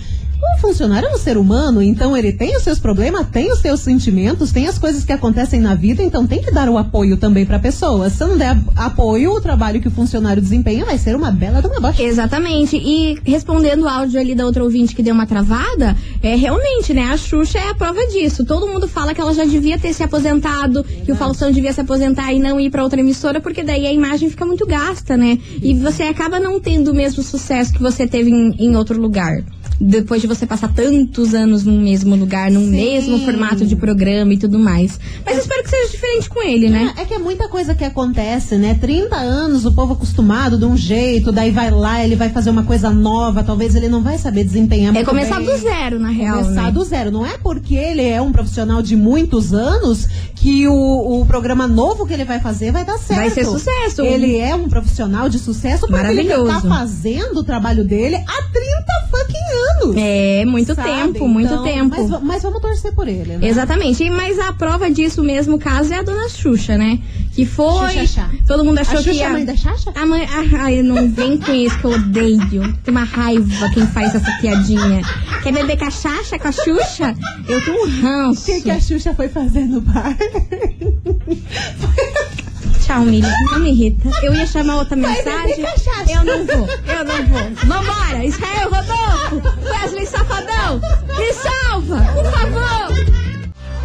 o 0.56 0.60
funcionário 0.60 1.10
é 1.10 1.14
um 1.14 1.18
ser 1.18 1.38
humano, 1.38 1.82
então 1.82 2.16
ele 2.16 2.32
tem 2.32 2.56
os 2.56 2.64
seus 2.64 2.80
problemas, 2.80 3.28
tem 3.28 3.52
os 3.52 3.60
seus 3.60 3.80
sentimentos, 3.80 4.52
tem 4.52 4.68
as 4.68 4.78
coisas 4.78 5.04
que 5.04 5.12
acontecem 5.12 5.60
na 5.60 5.76
vida, 5.76 6.02
então 6.04 6.26
tem 6.26 6.42
que 6.42 6.52
dar 6.52 6.70
o 6.70 6.78
apoio 6.78 7.18
também 7.18 7.46
pra 7.46 7.60
pessoa. 7.60 8.10
Se 8.10 8.24
não 8.26 8.38
der 8.38 8.58
apoio, 8.76 9.32
o 9.32 9.42
trabalho 9.42 9.82
que 9.82 9.88
o 9.88 9.92
funcionário 9.92 10.42
desempenha 10.42 10.86
vai 10.86 10.98
ser 10.98 11.16
uma 11.16 11.32
bela 11.32 11.62
de 11.62 11.68
uma 11.68 11.80
bosta. 11.80 12.02
Exatamente. 12.02 12.78
E 12.78 13.20
respondendo 13.24 13.84
o 13.84 13.88
áudio 13.88 14.20
ali 14.20 14.36
da 14.36 14.46
outra 14.46 14.64
ouvinte 14.64 14.96
que 14.96 15.04
deu 15.04 15.14
uma 15.14 15.26
travada, 15.26 15.96
é 16.22 16.36
realmente, 16.36 16.94
né? 16.94 17.04
A 17.12 17.18
Xuxa 17.18 17.58
é 17.58 17.70
a 17.70 17.76
prova 17.76 18.00
disso. 18.08 18.46
Todo 18.46 18.68
mundo 18.68 18.88
fala 18.88 19.14
que 19.14 19.22
ela 19.22 19.34
já 19.34 19.46
devia 19.46 19.78
ter 19.78 19.94
se 19.94 20.04
aposentado, 20.04 20.84
que 20.84 21.12
o 21.12 21.16
Faustão 21.16 21.52
devia 21.52 21.74
se 21.74 21.82
aposentar 21.82 22.34
e 22.34 22.40
não 22.40 22.60
ir 22.60 22.70
pra 22.70 22.84
outra 22.84 23.00
emissora, 23.00 23.42
porque 23.42 23.64
daí 23.64 23.88
a 23.88 23.94
imagem 23.94 24.30
fica 24.30 24.46
muito 24.46 24.66
gasta, 24.66 25.18
né? 25.18 25.40
E 25.62 25.74
você 25.74 26.04
acaba 26.04 26.40
não 26.40 26.60
tendo 26.60 26.92
o 26.92 26.94
mesmo 26.94 27.24
sucesso 27.24 27.74
que 27.74 27.82
você 27.82 28.06
teve 28.06 28.30
em, 28.30 28.56
em 28.60 28.76
outro 28.76 29.00
lugar. 29.00 29.44
Depois 29.80 30.22
de 30.22 30.28
você 30.28 30.37
passar 30.46 30.74
tantos 30.74 31.34
anos 31.34 31.64
no 31.64 31.72
mesmo 31.72 32.16
lugar, 32.16 32.52
num 32.52 32.66
Sim. 32.66 32.72
mesmo 32.72 33.20
formato 33.26 33.66
de 33.66 33.76
programa 33.76 34.34
e 34.34 34.38
tudo 34.38 34.60
mais. 34.60 35.00
Mas 35.26 35.38
espero 35.40 35.64
que 35.64 35.70
seja 35.70 35.90
diferente 35.92 36.30
com 36.30 36.44
ele, 36.44 36.70
né? 36.70 36.94
É 36.98 37.06
que 37.06 37.14
é 37.14 37.18
muita 37.18 37.48
coisa 37.48 37.74
que 37.74 37.84
acontece, 37.84 38.56
né? 38.56 38.78
30 38.80 39.16
anos, 39.16 39.66
o 39.66 39.72
povo 39.72 39.94
acostumado 39.94 40.58
de 40.58 40.66
um 40.66 40.76
jeito, 40.78 41.32
daí 41.32 41.52
vai 41.52 41.72
lá, 41.72 42.04
ele 42.04 42.16
vai 42.16 42.30
fazer 42.30 42.50
uma 42.50 42.64
coisa 42.64 42.90
nova, 42.90 43.44
talvez 43.44 43.76
ele 43.76 43.88
não 43.90 44.02
vai 44.04 44.18
saber 44.18 44.44
desempenhar 44.44 44.96
É 44.96 45.04
começar 45.04 45.38
bem. 45.38 45.46
do 45.46 45.58
zero, 45.58 46.00
na 46.00 46.10
real. 46.10 46.44
Começar 46.44 46.64
né? 46.64 46.72
do 46.72 46.84
zero. 46.84 47.12
Não 47.12 47.26
é 47.26 47.38
porque 47.38 47.76
ele 47.76 48.04
é 48.04 48.22
um 48.22 48.32
profissional 48.32 48.82
de 48.82 48.96
muitos 48.96 49.54
anos 49.54 50.08
que 50.36 50.68
o, 50.68 51.22
o 51.22 51.26
programa 51.26 51.68
novo 51.68 52.06
que 52.06 52.14
ele 52.14 52.24
vai 52.24 52.40
fazer 52.40 52.72
vai 52.72 52.86
dar 52.86 52.98
certo. 52.98 53.20
Vai 53.20 53.30
ser 53.30 53.46
sucesso. 53.46 54.02
Ele 54.02 54.38
é 54.38 54.56
um 54.56 54.70
profissional 54.70 55.30
de 55.30 55.40
sucesso 55.40 55.88
porque 55.88 56.06
ele 56.06 56.30
tá 56.30 56.62
fazendo 56.62 57.40
o 57.40 57.44
trabalho 57.44 57.84
dele 57.84 58.16
há 58.16 58.44
30 58.52 59.08
fucking 59.10 59.84
anos. 59.84 59.96
É, 59.98 60.27
muito 60.46 60.74
sabe? 60.76 60.90
tempo, 60.90 61.28
muito 61.28 61.52
Então, 61.52 61.64
tempo. 61.64 62.10
Mas, 62.10 62.22
mas 62.24 62.44
vamos 62.44 62.62
torcer 62.62 62.94
por 62.94 63.08
ele, 63.08 63.38
né? 63.38 63.48
Exatamente. 63.48 64.04
E, 64.04 64.10
mas 64.10 64.40
a 64.40 64.54
prova 64.54 64.90
disso 64.90 65.24
mesmo 65.24 65.58
caso 65.60 65.94
é 65.94 66.00
a 66.00 66.04
dona 66.04 66.28
Xuxa, 66.30 66.78
né? 66.78 67.00
Que 67.34 67.46
foi. 67.46 67.90
Xuxa. 67.92 68.30
Todo 68.48 68.64
mundo 68.66 68.80
achou 68.80 68.96
A 69.00 69.04
Xuxa 69.04 69.12
que. 69.12 69.22
é 69.22 69.26
a 69.26 69.30
mãe 69.30 69.46
da 69.46 69.56
Xaxa? 69.56 69.92
A 69.96 70.06
mãe. 70.06 70.26
ah, 70.26 70.64
Ai, 70.64 70.82
não 70.82 71.10
vem 71.10 71.38
com 71.38 71.54
isso 71.54 71.78
que 71.80 71.86
eu 71.86 71.92
odeio. 71.92 72.74
Tem 72.84 72.92
uma 72.92 73.04
raiva 73.04 73.70
quem 73.74 73.86
faz 73.88 74.16
essa 74.16 74.32
piadinha. 74.42 75.02
Quer 75.44 75.54
beber 75.54 75.78
cachaça 75.78 76.40
com 76.40 76.48
a 76.48 76.52
Xuxa? 76.52 77.14
Eu 77.48 77.64
tenho 77.64 77.78
um 77.78 77.82
O 77.84 78.02
ranço. 78.02 78.46
que, 78.46 78.62
que 78.62 78.72
a 78.72 78.80
Xuxa 78.80 79.14
foi 79.14 79.30
fazer 79.30 79.66
no 79.66 79.82
bar? 79.82 80.18
Tchau, 82.88 83.02
Mili. 83.02 83.28
Não 83.52 83.60
me 83.60 83.72
irrita. 83.72 84.10
Eu 84.24 84.34
ia 84.34 84.48
chamar 84.48 84.78
outra 84.78 84.96
mensagem. 84.96 85.60
Eu 86.08 86.24
não 86.24 86.46
vou. 86.46 86.70
Eu 86.88 87.04
não 87.04 87.28
vou. 87.28 87.56
Vambora. 87.66 88.24
Israel 88.24 88.70
Rodolfo. 88.70 89.60
Wesley 89.62 90.06
Safadão. 90.06 90.80
Me 91.18 91.34
salva, 91.34 92.00
por 92.14 92.32
favor. 92.32 92.88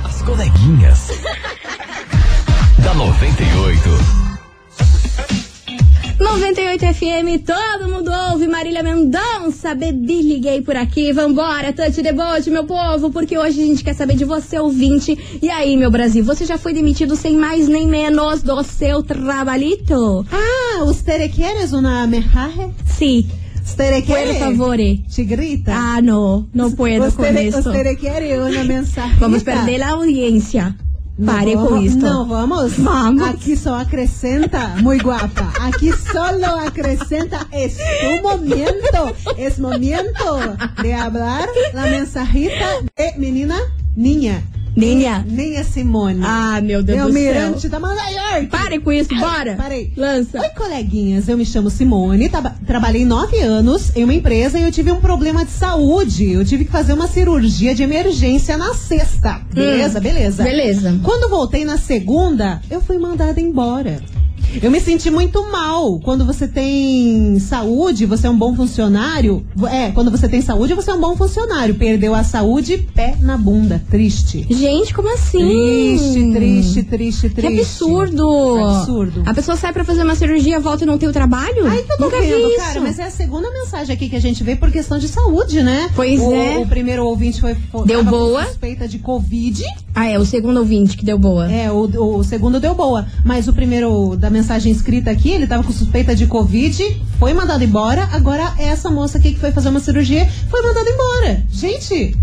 As 0.04 0.22
coleguinhas. 0.22 1.08
da 2.78 2.94
98. 2.94 4.31
98 6.22 6.86
FM, 6.94 7.38
todo 7.44 7.88
mundo 7.88 8.10
ouve. 8.30 8.46
Marília 8.46 8.82
Mendonça, 8.82 9.74
bebi, 9.74 10.22
liguei 10.22 10.62
por 10.62 10.76
aqui. 10.76 11.12
Vambora, 11.12 11.72
the 11.72 12.12
boat, 12.12 12.48
meu 12.48 12.64
povo, 12.64 13.10
porque 13.10 13.36
hoje 13.36 13.60
a 13.60 13.66
gente 13.66 13.82
quer 13.82 13.94
saber 13.94 14.14
de 14.16 14.24
você, 14.24 14.58
ouvinte. 14.58 15.18
E 15.42 15.50
aí, 15.50 15.76
meu 15.76 15.90
Brasil, 15.90 16.24
você 16.24 16.46
já 16.46 16.56
foi 16.56 16.72
demitido 16.72 17.16
sem 17.16 17.36
mais 17.36 17.66
nem 17.66 17.88
menos 17.88 18.40
do 18.40 18.62
seu 18.62 19.02
trabalhito? 19.02 20.24
Ah, 20.30 20.84
¿usted 20.84 21.28
quieres 21.32 21.72
una 21.72 22.06
mensaje? 22.06 22.70
Sim. 22.86 23.26
¿Usted 23.64 24.04
Por 24.04 24.14
quiere? 24.14 24.38
favor. 24.38 24.76
Tigrita. 25.12 25.72
Ah, 25.74 26.00
no, 26.00 26.46
no 26.54 26.70
puedo 26.70 27.06
usted, 27.08 27.16
con 27.16 27.36
esto. 27.36 27.70
¿Usted 27.70 27.98
quiere 27.98 28.38
una 28.38 28.62
mensaje? 28.62 29.16
Vamos 29.18 29.42
perder 29.42 29.80
la 29.80 29.90
audiencia. 29.90 30.76
Pare 31.24 31.54
com 31.54 31.76
isto. 31.76 31.98
Não, 31.98 32.26
vamos. 32.26 32.72
Vamos. 32.78 33.22
Aqui 33.22 33.56
só 33.56 33.74
acrescenta, 33.74 34.68
muito 34.80 35.04
guapa. 35.04 35.52
Aqui 35.60 35.92
solo 35.92 36.46
acrescenta 36.58 37.46
es 37.52 37.76
tu 37.76 38.22
momento. 38.22 39.14
Es 39.36 39.58
momento 39.58 40.56
de 40.82 40.94
hablar 40.94 41.48
la 41.74 41.82
mensajita 41.82 42.80
de 42.96 43.12
menina 43.18 43.56
Ninha. 43.94 44.42
Ninha. 44.76 45.24
Ninha 45.28 45.62
Simone. 45.64 46.20
Ah, 46.24 46.60
meu 46.62 46.82
Deus 46.82 46.96
Meu 46.98 47.06
do 47.08 47.12
mirante 47.12 47.60
céu. 47.62 47.70
da 47.70 47.78
Nova 47.78 48.08
York. 48.10 48.46
Pare 48.46 48.78
com 48.78 48.90
isso, 48.92 49.14
bora. 49.16 49.54
Parei. 49.54 49.92
Lança. 49.96 50.40
Oi, 50.40 50.48
coleguinhas. 50.50 51.28
Eu 51.28 51.36
me 51.36 51.44
chamo 51.44 51.68
Simone, 51.70 52.28
traba- 52.28 52.54
trabalhei 52.66 53.04
nove 53.04 53.38
anos 53.40 53.94
em 53.94 54.04
uma 54.04 54.14
empresa 54.14 54.58
e 54.58 54.62
eu 54.62 54.72
tive 54.72 54.90
um 54.90 55.00
problema 55.00 55.44
de 55.44 55.50
saúde. 55.50 56.30
Eu 56.32 56.44
tive 56.44 56.64
que 56.64 56.70
fazer 56.70 56.92
uma 56.94 57.06
cirurgia 57.06 57.74
de 57.74 57.82
emergência 57.82 58.56
na 58.56 58.72
sexta. 58.74 59.40
Beleza, 59.52 60.00
beleza. 60.00 60.42
Beleza. 60.42 60.98
Quando 61.02 61.28
voltei 61.28 61.64
na 61.64 61.76
segunda, 61.76 62.60
eu 62.70 62.80
fui 62.80 62.98
mandada 62.98 63.40
embora. 63.40 64.00
Eu 64.60 64.70
me 64.70 64.80
senti 64.80 65.10
muito 65.10 65.50
mal 65.50 65.98
quando 66.00 66.24
você 66.24 66.46
tem 66.46 67.38
saúde, 67.38 68.04
você 68.06 68.26
é 68.26 68.30
um 68.30 68.36
bom 68.36 68.54
funcionário. 68.54 69.44
É, 69.70 69.90
quando 69.90 70.10
você 70.10 70.28
tem 70.28 70.40
saúde, 70.40 70.74
você 70.74 70.90
é 70.90 70.94
um 70.94 71.00
bom 71.00 71.16
funcionário. 71.16 71.74
Perdeu 71.74 72.14
a 72.14 72.22
saúde, 72.22 72.78
pé 72.94 73.16
na 73.20 73.38
bunda. 73.38 73.82
Triste. 73.90 74.46
Gente, 74.50 74.92
como 74.92 75.12
assim? 75.12 75.38
Triste, 75.38 76.32
triste, 76.32 76.82
triste, 76.82 77.30
triste. 77.30 77.40
Que 77.40 77.60
absurdo! 77.60 78.56
Absurdo. 78.58 79.22
A 79.24 79.32
pessoa 79.34 79.56
sai 79.56 79.72
pra 79.72 79.84
fazer 79.84 80.02
uma 80.02 80.14
cirurgia, 80.14 80.60
volta 80.60 80.84
e 80.84 80.86
não 80.86 80.98
tem 80.98 81.08
o 81.08 81.12
trabalho? 81.12 81.66
Aí 81.66 81.82
que 81.82 81.92
eu 81.92 81.96
tô 81.96 82.04
Nunca 82.04 82.20
vendo, 82.20 82.48
vi 82.48 82.56
cara, 82.56 82.70
isso. 82.72 82.80
mas 82.80 82.98
é 82.98 83.04
a 83.04 83.10
segunda 83.10 83.50
mensagem 83.50 83.94
aqui 83.94 84.08
que 84.08 84.16
a 84.16 84.20
gente 84.20 84.44
vê 84.44 84.54
por 84.54 84.70
questão 84.70 84.98
de 84.98 85.08
saúde, 85.08 85.62
né? 85.62 85.90
Pois 85.94 86.20
o, 86.20 86.32
é. 86.34 86.58
O 86.58 86.66
primeiro 86.66 87.04
ouvinte 87.06 87.40
foi, 87.40 87.54
foi 87.70 87.86
Deu 87.86 88.04
boa. 88.04 88.44
suspeita 88.44 88.86
de 88.86 88.98
Covid. 88.98 89.64
Ah, 89.94 90.06
é, 90.06 90.18
o 90.18 90.24
segundo 90.24 90.58
ouvinte 90.58 90.96
que 90.96 91.04
deu 91.04 91.18
boa. 91.18 91.50
É, 91.50 91.70
o, 91.70 92.16
o 92.18 92.24
segundo 92.24 92.60
deu 92.60 92.74
boa. 92.74 93.06
Mas 93.24 93.48
o 93.48 93.52
primeiro 93.52 94.16
da 94.16 94.28
mensagem 94.30 94.41
escrita 94.70 95.10
aqui, 95.10 95.30
ele 95.30 95.46
tava 95.46 95.62
com 95.62 95.72
suspeita 95.72 96.14
de 96.14 96.26
Covid, 96.26 97.00
foi 97.18 97.32
mandado 97.34 97.64
embora. 97.64 98.08
Agora, 98.12 98.54
essa 98.58 98.90
moça 98.90 99.18
aqui 99.18 99.32
que 99.32 99.40
foi 99.40 99.52
fazer 99.52 99.68
uma 99.68 99.80
cirurgia 99.80 100.28
foi 100.50 100.62
mandada 100.62 100.88
embora. 100.90 101.44
Gente. 101.50 102.16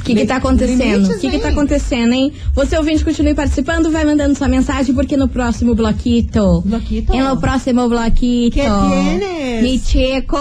O 0.00 0.02
que, 0.02 0.14
que 0.14 0.26
tá 0.26 0.36
acontecendo? 0.36 1.12
O 1.12 1.18
que, 1.18 1.30
que 1.30 1.38
tá 1.38 1.50
acontecendo, 1.50 2.14
hein? 2.14 2.32
Você 2.54 2.76
ouvinte, 2.76 3.04
continue 3.04 3.34
participando, 3.34 3.90
vai 3.90 4.04
mandando 4.04 4.34
sua 4.36 4.48
mensagem, 4.48 4.94
porque 4.94 5.14
no 5.16 5.28
próximo 5.28 5.74
bloquito. 5.74 6.62
Bloquito? 6.64 7.12
En 7.14 7.22
lo 7.22 7.36
próximo 7.36 7.86
bloquito. 7.86 8.54
Que 8.54 8.62
tienes? 8.62 9.62
Mi 9.62 9.78
chico. 9.78 10.38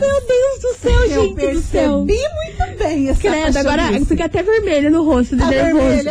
Meu 0.00 0.20
Deus 0.26 0.58
do 0.60 0.74
céu, 0.80 1.04
Eu 1.04 1.22
gente 1.22 1.54
do 1.54 1.62
céu. 1.62 2.04
percebi 2.04 2.20
muito 2.34 2.78
bem 2.78 3.08
essa 3.08 3.20
Credo, 3.20 3.56
agora 3.58 3.82
fica 4.04 4.24
até 4.26 4.42
vermelho 4.42 4.90
no 4.90 5.02
rosto 5.04 5.34
de 5.36 5.42
Tá 5.42 5.48
nervoso. 5.48 6.08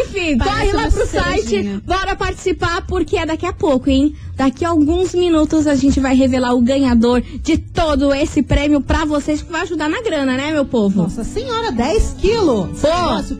Enfim, 0.00 0.36
Parece 0.38 0.72
corre 0.72 0.72
lá 0.72 0.90
pro 0.90 1.06
site, 1.06 1.62
bora 1.84 2.16
participar, 2.16 2.84
porque 2.86 3.16
é 3.16 3.26
daqui 3.26 3.46
a 3.46 3.52
pouco, 3.52 3.88
hein? 3.90 4.14
Daqui 4.36 4.64
a 4.64 4.68
alguns 4.70 5.14
minutos 5.14 5.66
a 5.66 5.74
gente 5.74 5.98
vai 6.00 6.14
revelar 6.14 6.54
o 6.54 6.60
ganhador 6.62 7.20
de 7.20 7.58
todo 7.58 8.14
esse 8.14 8.40
prêmio 8.42 8.80
pra 8.80 9.04
vocês, 9.04 9.42
que 9.42 9.50
vai 9.50 9.62
ajudar 9.62 9.88
na 9.88 10.00
grana, 10.00 10.36
né, 10.36 10.52
meu 10.52 10.64
povo? 10.64 11.02
Nossa 11.02 11.24
senhora, 11.24 11.72
10 11.72 12.14
quilos. 12.20 12.80
Pô. 12.80 12.86
Negócio 12.88 13.36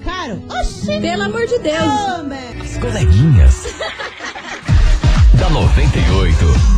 Oxi. 0.48 1.00
Pelo 1.00 1.24
amor 1.24 1.46
de 1.46 1.58
Deus. 1.58 2.26
Man. 2.26 2.62
As 2.62 2.76
coleguinhas. 2.78 3.64
da 5.38 5.48
98. 5.50 6.77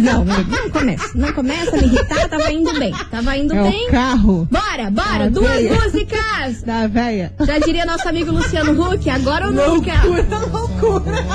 Não, 0.02 0.26
não 0.26 0.70
começa. 0.72 1.10
Não 1.16 1.32
começa 1.34 1.76
a 1.76 1.80
me 1.80 1.86
irritar. 1.88 2.28
Tava 2.30 2.52
indo 2.52 2.74
bem. 2.80 2.94
Tava 3.10 3.38
indo 3.38 3.54
É 3.56 3.64
bem. 3.70 3.88
o 3.88 3.92
carro 3.92 4.48
Bora, 4.52 4.90
bora, 4.92 5.26
Ah, 5.26 5.30
duas 5.30 5.52
veia. 5.54 5.74
músicas! 5.74 6.64
da 6.66 6.88
véia. 6.88 7.34
Já 7.46 7.60
diria 7.60 7.86
nosso 7.86 8.08
amigo 8.08 8.32
Luciano 8.32 8.72
Huck, 8.72 9.10
agora 9.10 9.48
ou 9.48 9.52
nunca? 9.54 9.94
Loucura, 10.04 10.38
loucura. 10.52 11.26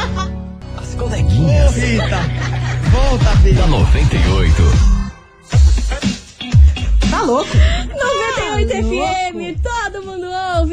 As 0.80 0.94
coleguinhas. 0.94 1.74
Rita, 1.76 2.20
volta, 2.92 3.36
filha. 3.38 3.54
da 3.62 3.66
98. 3.66 4.62
Tá 7.10 7.22
louco? 7.22 7.50
98 7.54 8.68
FM, 8.70 9.60
todo 9.62 9.73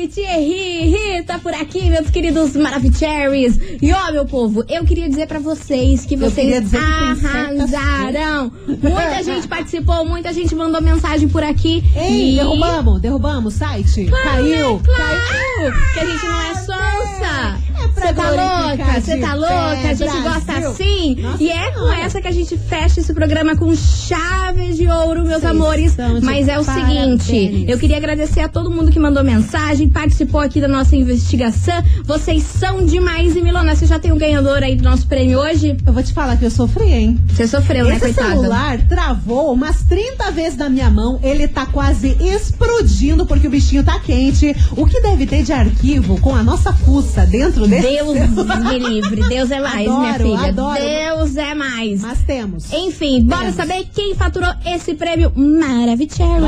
Thierry! 0.07 0.89
Rita 0.89 1.39
por 1.39 1.53
aqui, 1.53 1.89
meus 1.89 2.09
queridos 2.09 2.55
Maravicheries. 2.55 3.59
E 3.81 3.91
ó, 3.93 4.11
meu 4.11 4.25
povo, 4.25 4.63
eu 4.67 4.83
queria 4.85 5.09
dizer 5.09 5.27
pra 5.27 5.39
vocês 5.39 6.05
que 6.05 6.15
vocês 6.15 6.69
que 6.69 6.77
arrasaram. 6.77 8.51
Muita 8.67 9.23
gente 9.23 9.47
participou, 9.47 10.05
muita 10.05 10.33
gente 10.33 10.53
mandou 10.55 10.81
mensagem 10.81 11.27
por 11.27 11.43
aqui. 11.43 11.83
Ei, 11.95 12.33
e... 12.33 12.35
derrubamos, 12.35 13.01
derrubamos 13.01 13.55
o 13.55 13.57
site? 13.57 14.05
Claro, 14.05 14.23
Caiu. 14.23 14.73
né? 14.73 14.81
Claro! 14.83 15.73
Que 15.93 15.99
a 15.99 16.05
gente 16.05 16.25
não 16.25 16.41
é 16.41 16.55
sonsa! 16.55 17.70
Você 18.01 18.13
tá 18.13 18.31
glorificar 18.31 18.77
louca? 18.77 19.01
Você 19.01 19.17
tá 19.17 19.33
louca? 19.35 19.89
A 19.89 19.93
gente 19.93 20.21
gosta 20.21 20.53
assim. 20.53 21.15
Nossa 21.21 21.43
e 21.43 21.49
é 21.49 21.71
com 21.71 21.91
essa 21.91 22.21
que 22.21 22.27
a 22.27 22.31
gente 22.31 22.57
fecha 22.57 22.99
esse 22.99 23.13
programa 23.13 23.55
com 23.55 23.75
chave 23.75 24.73
de 24.73 24.87
ouro, 24.87 25.23
meus 25.23 25.41
Vocês 25.41 25.45
amores. 25.51 25.95
Mas 26.23 26.47
é 26.47 26.59
o 26.59 26.65
parabéns. 26.65 27.23
seguinte, 27.23 27.65
eu 27.67 27.77
queria 27.77 27.97
agradecer 27.97 28.41
a 28.41 28.47
todo 28.49 28.69
mundo 28.71 28.91
que 28.91 28.99
mandou 28.99 29.23
mensagem, 29.23 29.87
participou 29.89 30.41
aqui 30.41 30.59
da 30.59 30.67
nossa 30.67 30.95
investigação. 30.95 31.81
Vocês 32.05 32.43
são 32.43 32.85
demais. 32.85 33.35
E 33.35 33.41
Milona, 33.41 33.75
você 33.75 33.85
já 33.85 33.99
tem 33.99 34.11
um 34.11 34.17
ganhador 34.17 34.63
aí 34.63 34.75
do 34.75 34.83
nosso 34.83 35.07
prêmio 35.07 35.39
hoje? 35.39 35.77
Eu 35.85 35.93
vou 35.93 36.03
te 36.03 36.13
falar 36.13 36.37
que 36.37 36.45
eu 36.45 36.51
sofri, 36.51 36.91
hein? 36.91 37.19
Você 37.27 37.47
sofreu, 37.47 37.85
né, 37.85 37.91
Esse 37.93 38.01
coitada? 38.01 38.29
celular 38.31 38.77
travou 38.87 39.53
umas 39.53 39.83
30 39.83 40.31
vezes 40.31 40.57
na 40.57 40.69
minha 40.69 40.89
mão. 40.89 41.19
Ele 41.23 41.47
tá 41.47 41.65
quase 41.65 42.15
explodindo 42.19 43.25
porque 43.25 43.47
o 43.47 43.49
bichinho 43.49 43.83
tá 43.83 43.99
quente. 43.99 44.55
O 44.75 44.85
que 44.85 44.99
deve 45.01 45.25
ter 45.25 45.43
de 45.43 45.53
arquivo 45.53 46.19
com 46.19 46.35
a 46.35 46.43
nossa 46.43 46.73
fuça 46.73 47.25
dentro 47.25 47.67
desse 47.67 47.90
Deus 47.91 48.63
me 48.71 48.79
livre. 48.79 49.21
Deus 49.27 49.51
é 49.51 49.59
mais, 49.59 49.87
minha 49.87 50.13
Adoro, 50.13 50.23
filha. 50.23 50.47
adoro. 50.49 50.79
Deus 50.81 51.35
é 51.37 51.53
mais. 51.53 52.01
Mas 52.01 52.19
temos. 52.23 52.71
Enfim, 52.73 53.21
bora 53.23 53.41
Temos. 53.41 53.55
saber 53.55 53.87
quem 53.93 54.15
faturou 54.15 54.49
esse 54.65 54.93
prêmio 54.95 55.31
Maravicherry. 55.35 56.41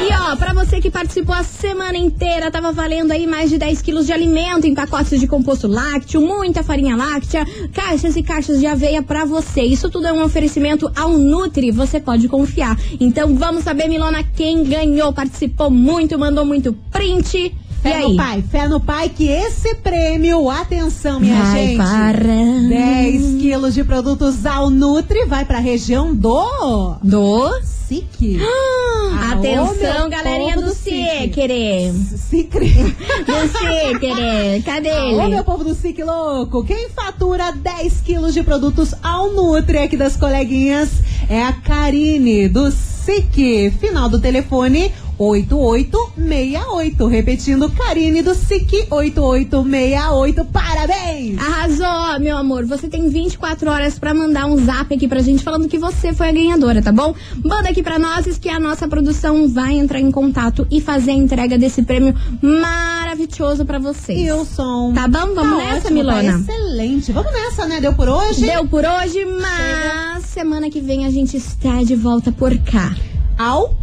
E 0.00 0.12
ó, 0.14 0.34
pra 0.36 0.54
você 0.54 0.80
que 0.80 0.90
participou 0.90 1.34
a 1.34 1.42
semana 1.44 1.98
inteira, 1.98 2.50
tava 2.50 2.72
valendo 2.72 3.10
aí 3.12 3.26
mais 3.26 3.50
de 3.50 3.58
10 3.58 3.82
quilos 3.82 4.06
de 4.06 4.12
alimento 4.12 4.66
em 4.66 4.74
pacotes 4.74 5.20
de 5.20 5.26
composto 5.26 5.68
lácteo, 5.68 6.20
muita 6.20 6.62
farinha 6.62 6.96
láctea, 6.96 7.46
caixas 7.72 8.16
e 8.16 8.22
caixas 8.22 8.58
de 8.58 8.66
aveia 8.66 9.02
pra 9.02 9.24
você. 9.26 9.60
Isso 9.62 9.90
tudo 9.90 10.06
é 10.06 10.12
um 10.12 10.22
oferecimento 10.24 10.90
ao 10.96 11.10
Nutri, 11.10 11.70
você 11.70 12.00
pode 12.00 12.26
confiar. 12.28 12.78
Então 12.98 13.36
vamos 13.36 13.62
saber, 13.64 13.88
Milona, 13.88 14.24
quem 14.24 14.64
ganhou, 14.64 15.12
participou 15.12 15.70
muito, 15.70 16.18
mandou 16.18 16.44
muito 16.46 16.72
print. 16.90 17.54
Fé 17.82 17.90
e 17.90 17.92
aí? 17.94 18.02
no 18.10 18.16
pai, 18.16 18.44
fé 18.50 18.68
no 18.68 18.80
pai 18.80 19.08
que 19.08 19.26
esse 19.26 19.74
prêmio, 19.76 20.50
atenção 20.50 21.18
minha 21.18 21.42
Vai 21.42 21.66
gente, 21.66 21.76
para- 21.78 22.68
10 22.68 23.40
quilos 23.40 23.72
de 23.74 23.82
produtos 23.84 24.44
ao 24.44 24.68
Nutri 24.68 25.24
vai 25.24 25.44
pra 25.46 25.58
região 25.58 26.14
do 26.14 26.96
Do? 27.02 27.50
SIC. 27.62 28.38
Ah, 28.40 29.32
Atenção, 29.32 30.08
galerinha 30.08 30.54
do 30.56 30.66
do 30.66 30.74
SIC. 30.74 31.28
querer. 31.32 31.92
SICRE. 31.92 32.68
Do 33.26 33.98
querer. 33.98 34.62
Cadê 34.62 34.88
ele? 34.90 35.28
meu 35.28 35.42
povo 35.42 35.64
do 35.64 35.74
SIC 35.74 36.02
louco! 36.04 36.62
Quem 36.64 36.88
fatura 36.90 37.50
10 37.50 38.00
quilos 38.02 38.32
de 38.34 38.42
produtos 38.44 38.94
ao 39.02 39.32
Nutri 39.32 39.78
aqui 39.78 39.96
das 39.96 40.16
coleguinhas 40.16 40.88
é 41.28 41.42
a 41.42 41.52
Karine 41.52 42.48
do 42.48 42.70
SIC. 42.70 43.72
Final 43.80 44.08
do 44.08 44.20
telefone 44.20 44.92
8868. 45.20 47.06
Repetindo, 47.06 47.70
Karine 47.70 48.22
do 48.22 48.34
SIC 48.34 48.86
8868. 48.90 50.44
Parabéns! 50.46 51.38
Arrasou, 51.38 52.18
meu 52.20 52.38
amor. 52.38 52.64
Você 52.64 52.88
tem 52.88 53.06
24 53.10 53.70
horas 53.70 53.98
pra 53.98 54.14
mandar 54.14 54.46
um 54.46 54.56
zap 54.64 54.94
aqui 54.94 55.06
pra 55.06 55.20
gente 55.20 55.44
falando 55.44 55.68
que 55.68 55.76
você 55.78 56.14
foi 56.14 56.30
a 56.30 56.32
ganhadora, 56.32 56.80
tá 56.80 56.90
bom? 56.90 57.14
Manda 57.44 57.68
aqui 57.68 57.82
pra 57.82 57.98
nós 57.98 58.38
que 58.38 58.48
a 58.48 58.58
nossa 58.58 58.88
produção 58.88 59.46
vai 59.46 59.74
entrar 59.74 60.00
em 60.00 60.10
contato 60.10 60.66
e 60.70 60.80
fazer 60.80 61.10
a 61.10 61.14
entrega 61.14 61.58
desse 61.58 61.82
prêmio 61.82 62.14
maravilhoso 62.40 63.66
pra 63.66 63.78
vocês. 63.78 64.18
E 64.18 64.32
o 64.32 64.46
som. 64.46 64.94
Tá 64.94 65.06
bom? 65.06 65.34
Vamos 65.34 65.36
Tá 65.36 65.56
nessa, 65.56 65.76
ótimo, 65.88 65.94
Milona? 65.98 66.32
Tá 66.32 66.38
excelente. 66.38 67.12
Vamos 67.12 67.32
nessa, 67.32 67.66
né? 67.66 67.78
Deu 67.78 67.92
por 67.92 68.08
hoje? 68.08 68.40
Deu 68.40 68.66
por 68.66 68.84
hoje, 68.86 69.22
mas 69.26 70.24
semana 70.24 70.70
que 70.70 70.80
vem 70.80 71.04
a 71.04 71.10
gente 71.10 71.36
está 71.36 71.82
de 71.82 71.94
volta 71.94 72.32
por 72.32 72.56
cá. 72.58 72.96
Ao 73.36 73.74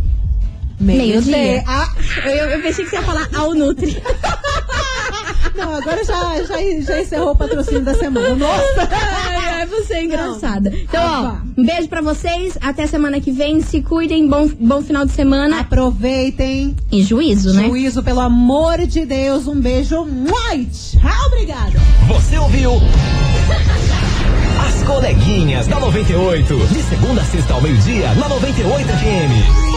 Meio-dia. 0.79 1.63
Ah, 1.67 1.89
Eu, 2.25 2.49
eu 2.49 2.61
pensei 2.61 2.83
que 2.85 2.89
você 2.91 2.97
ia 2.97 3.01
falar 3.03 3.27
ao 3.35 3.53
Nutri. 3.55 4.01
não, 5.55 5.75
agora 5.75 6.03
já, 6.03 6.43
já, 6.43 6.55
já 6.81 7.01
encerrou 7.01 7.31
o 7.31 7.35
patrocínio 7.35 7.81
da 7.81 7.93
semana. 7.95 8.35
Nossa! 8.35 8.87
Ai, 8.91 9.35
ai, 9.61 9.65
você 9.65 9.95
é 9.95 10.03
engraçada. 10.03 10.71
Então, 10.73 11.01
ó, 11.03 11.19
Opa. 11.29 11.41
um 11.57 11.65
beijo 11.65 11.87
pra 11.89 12.01
vocês. 12.01 12.57
Até 12.61 12.85
semana 12.85 13.19
que 13.19 13.31
vem. 13.31 13.61
Se 13.61 13.81
cuidem. 13.81 14.27
Bom, 14.27 14.47
bom 14.59 14.81
final 14.83 15.05
de 15.05 15.11
semana. 15.13 15.61
Aproveitem. 15.61 16.75
E 16.91 17.01
juízo, 17.01 17.53
né? 17.53 17.63
Juízo, 17.67 18.03
pelo 18.03 18.19
amor 18.19 18.85
de 18.85 19.05
Deus. 19.05 19.47
Um 19.47 19.59
beijo. 19.59 20.05
Tchau, 20.05 21.25
obrigada. 21.27 21.73
Você 22.07 22.37
ouviu? 22.37 22.73
As 24.67 24.83
coleguinhas 24.83 25.65
da 25.67 25.79
98. 25.79 26.55
De 26.67 26.83
segunda 26.83 27.21
a 27.21 27.25
sexta 27.25 27.53
ao 27.53 27.61
meio-dia, 27.61 28.13
na 28.15 28.27
98 28.29 28.87
FM. 28.87 29.76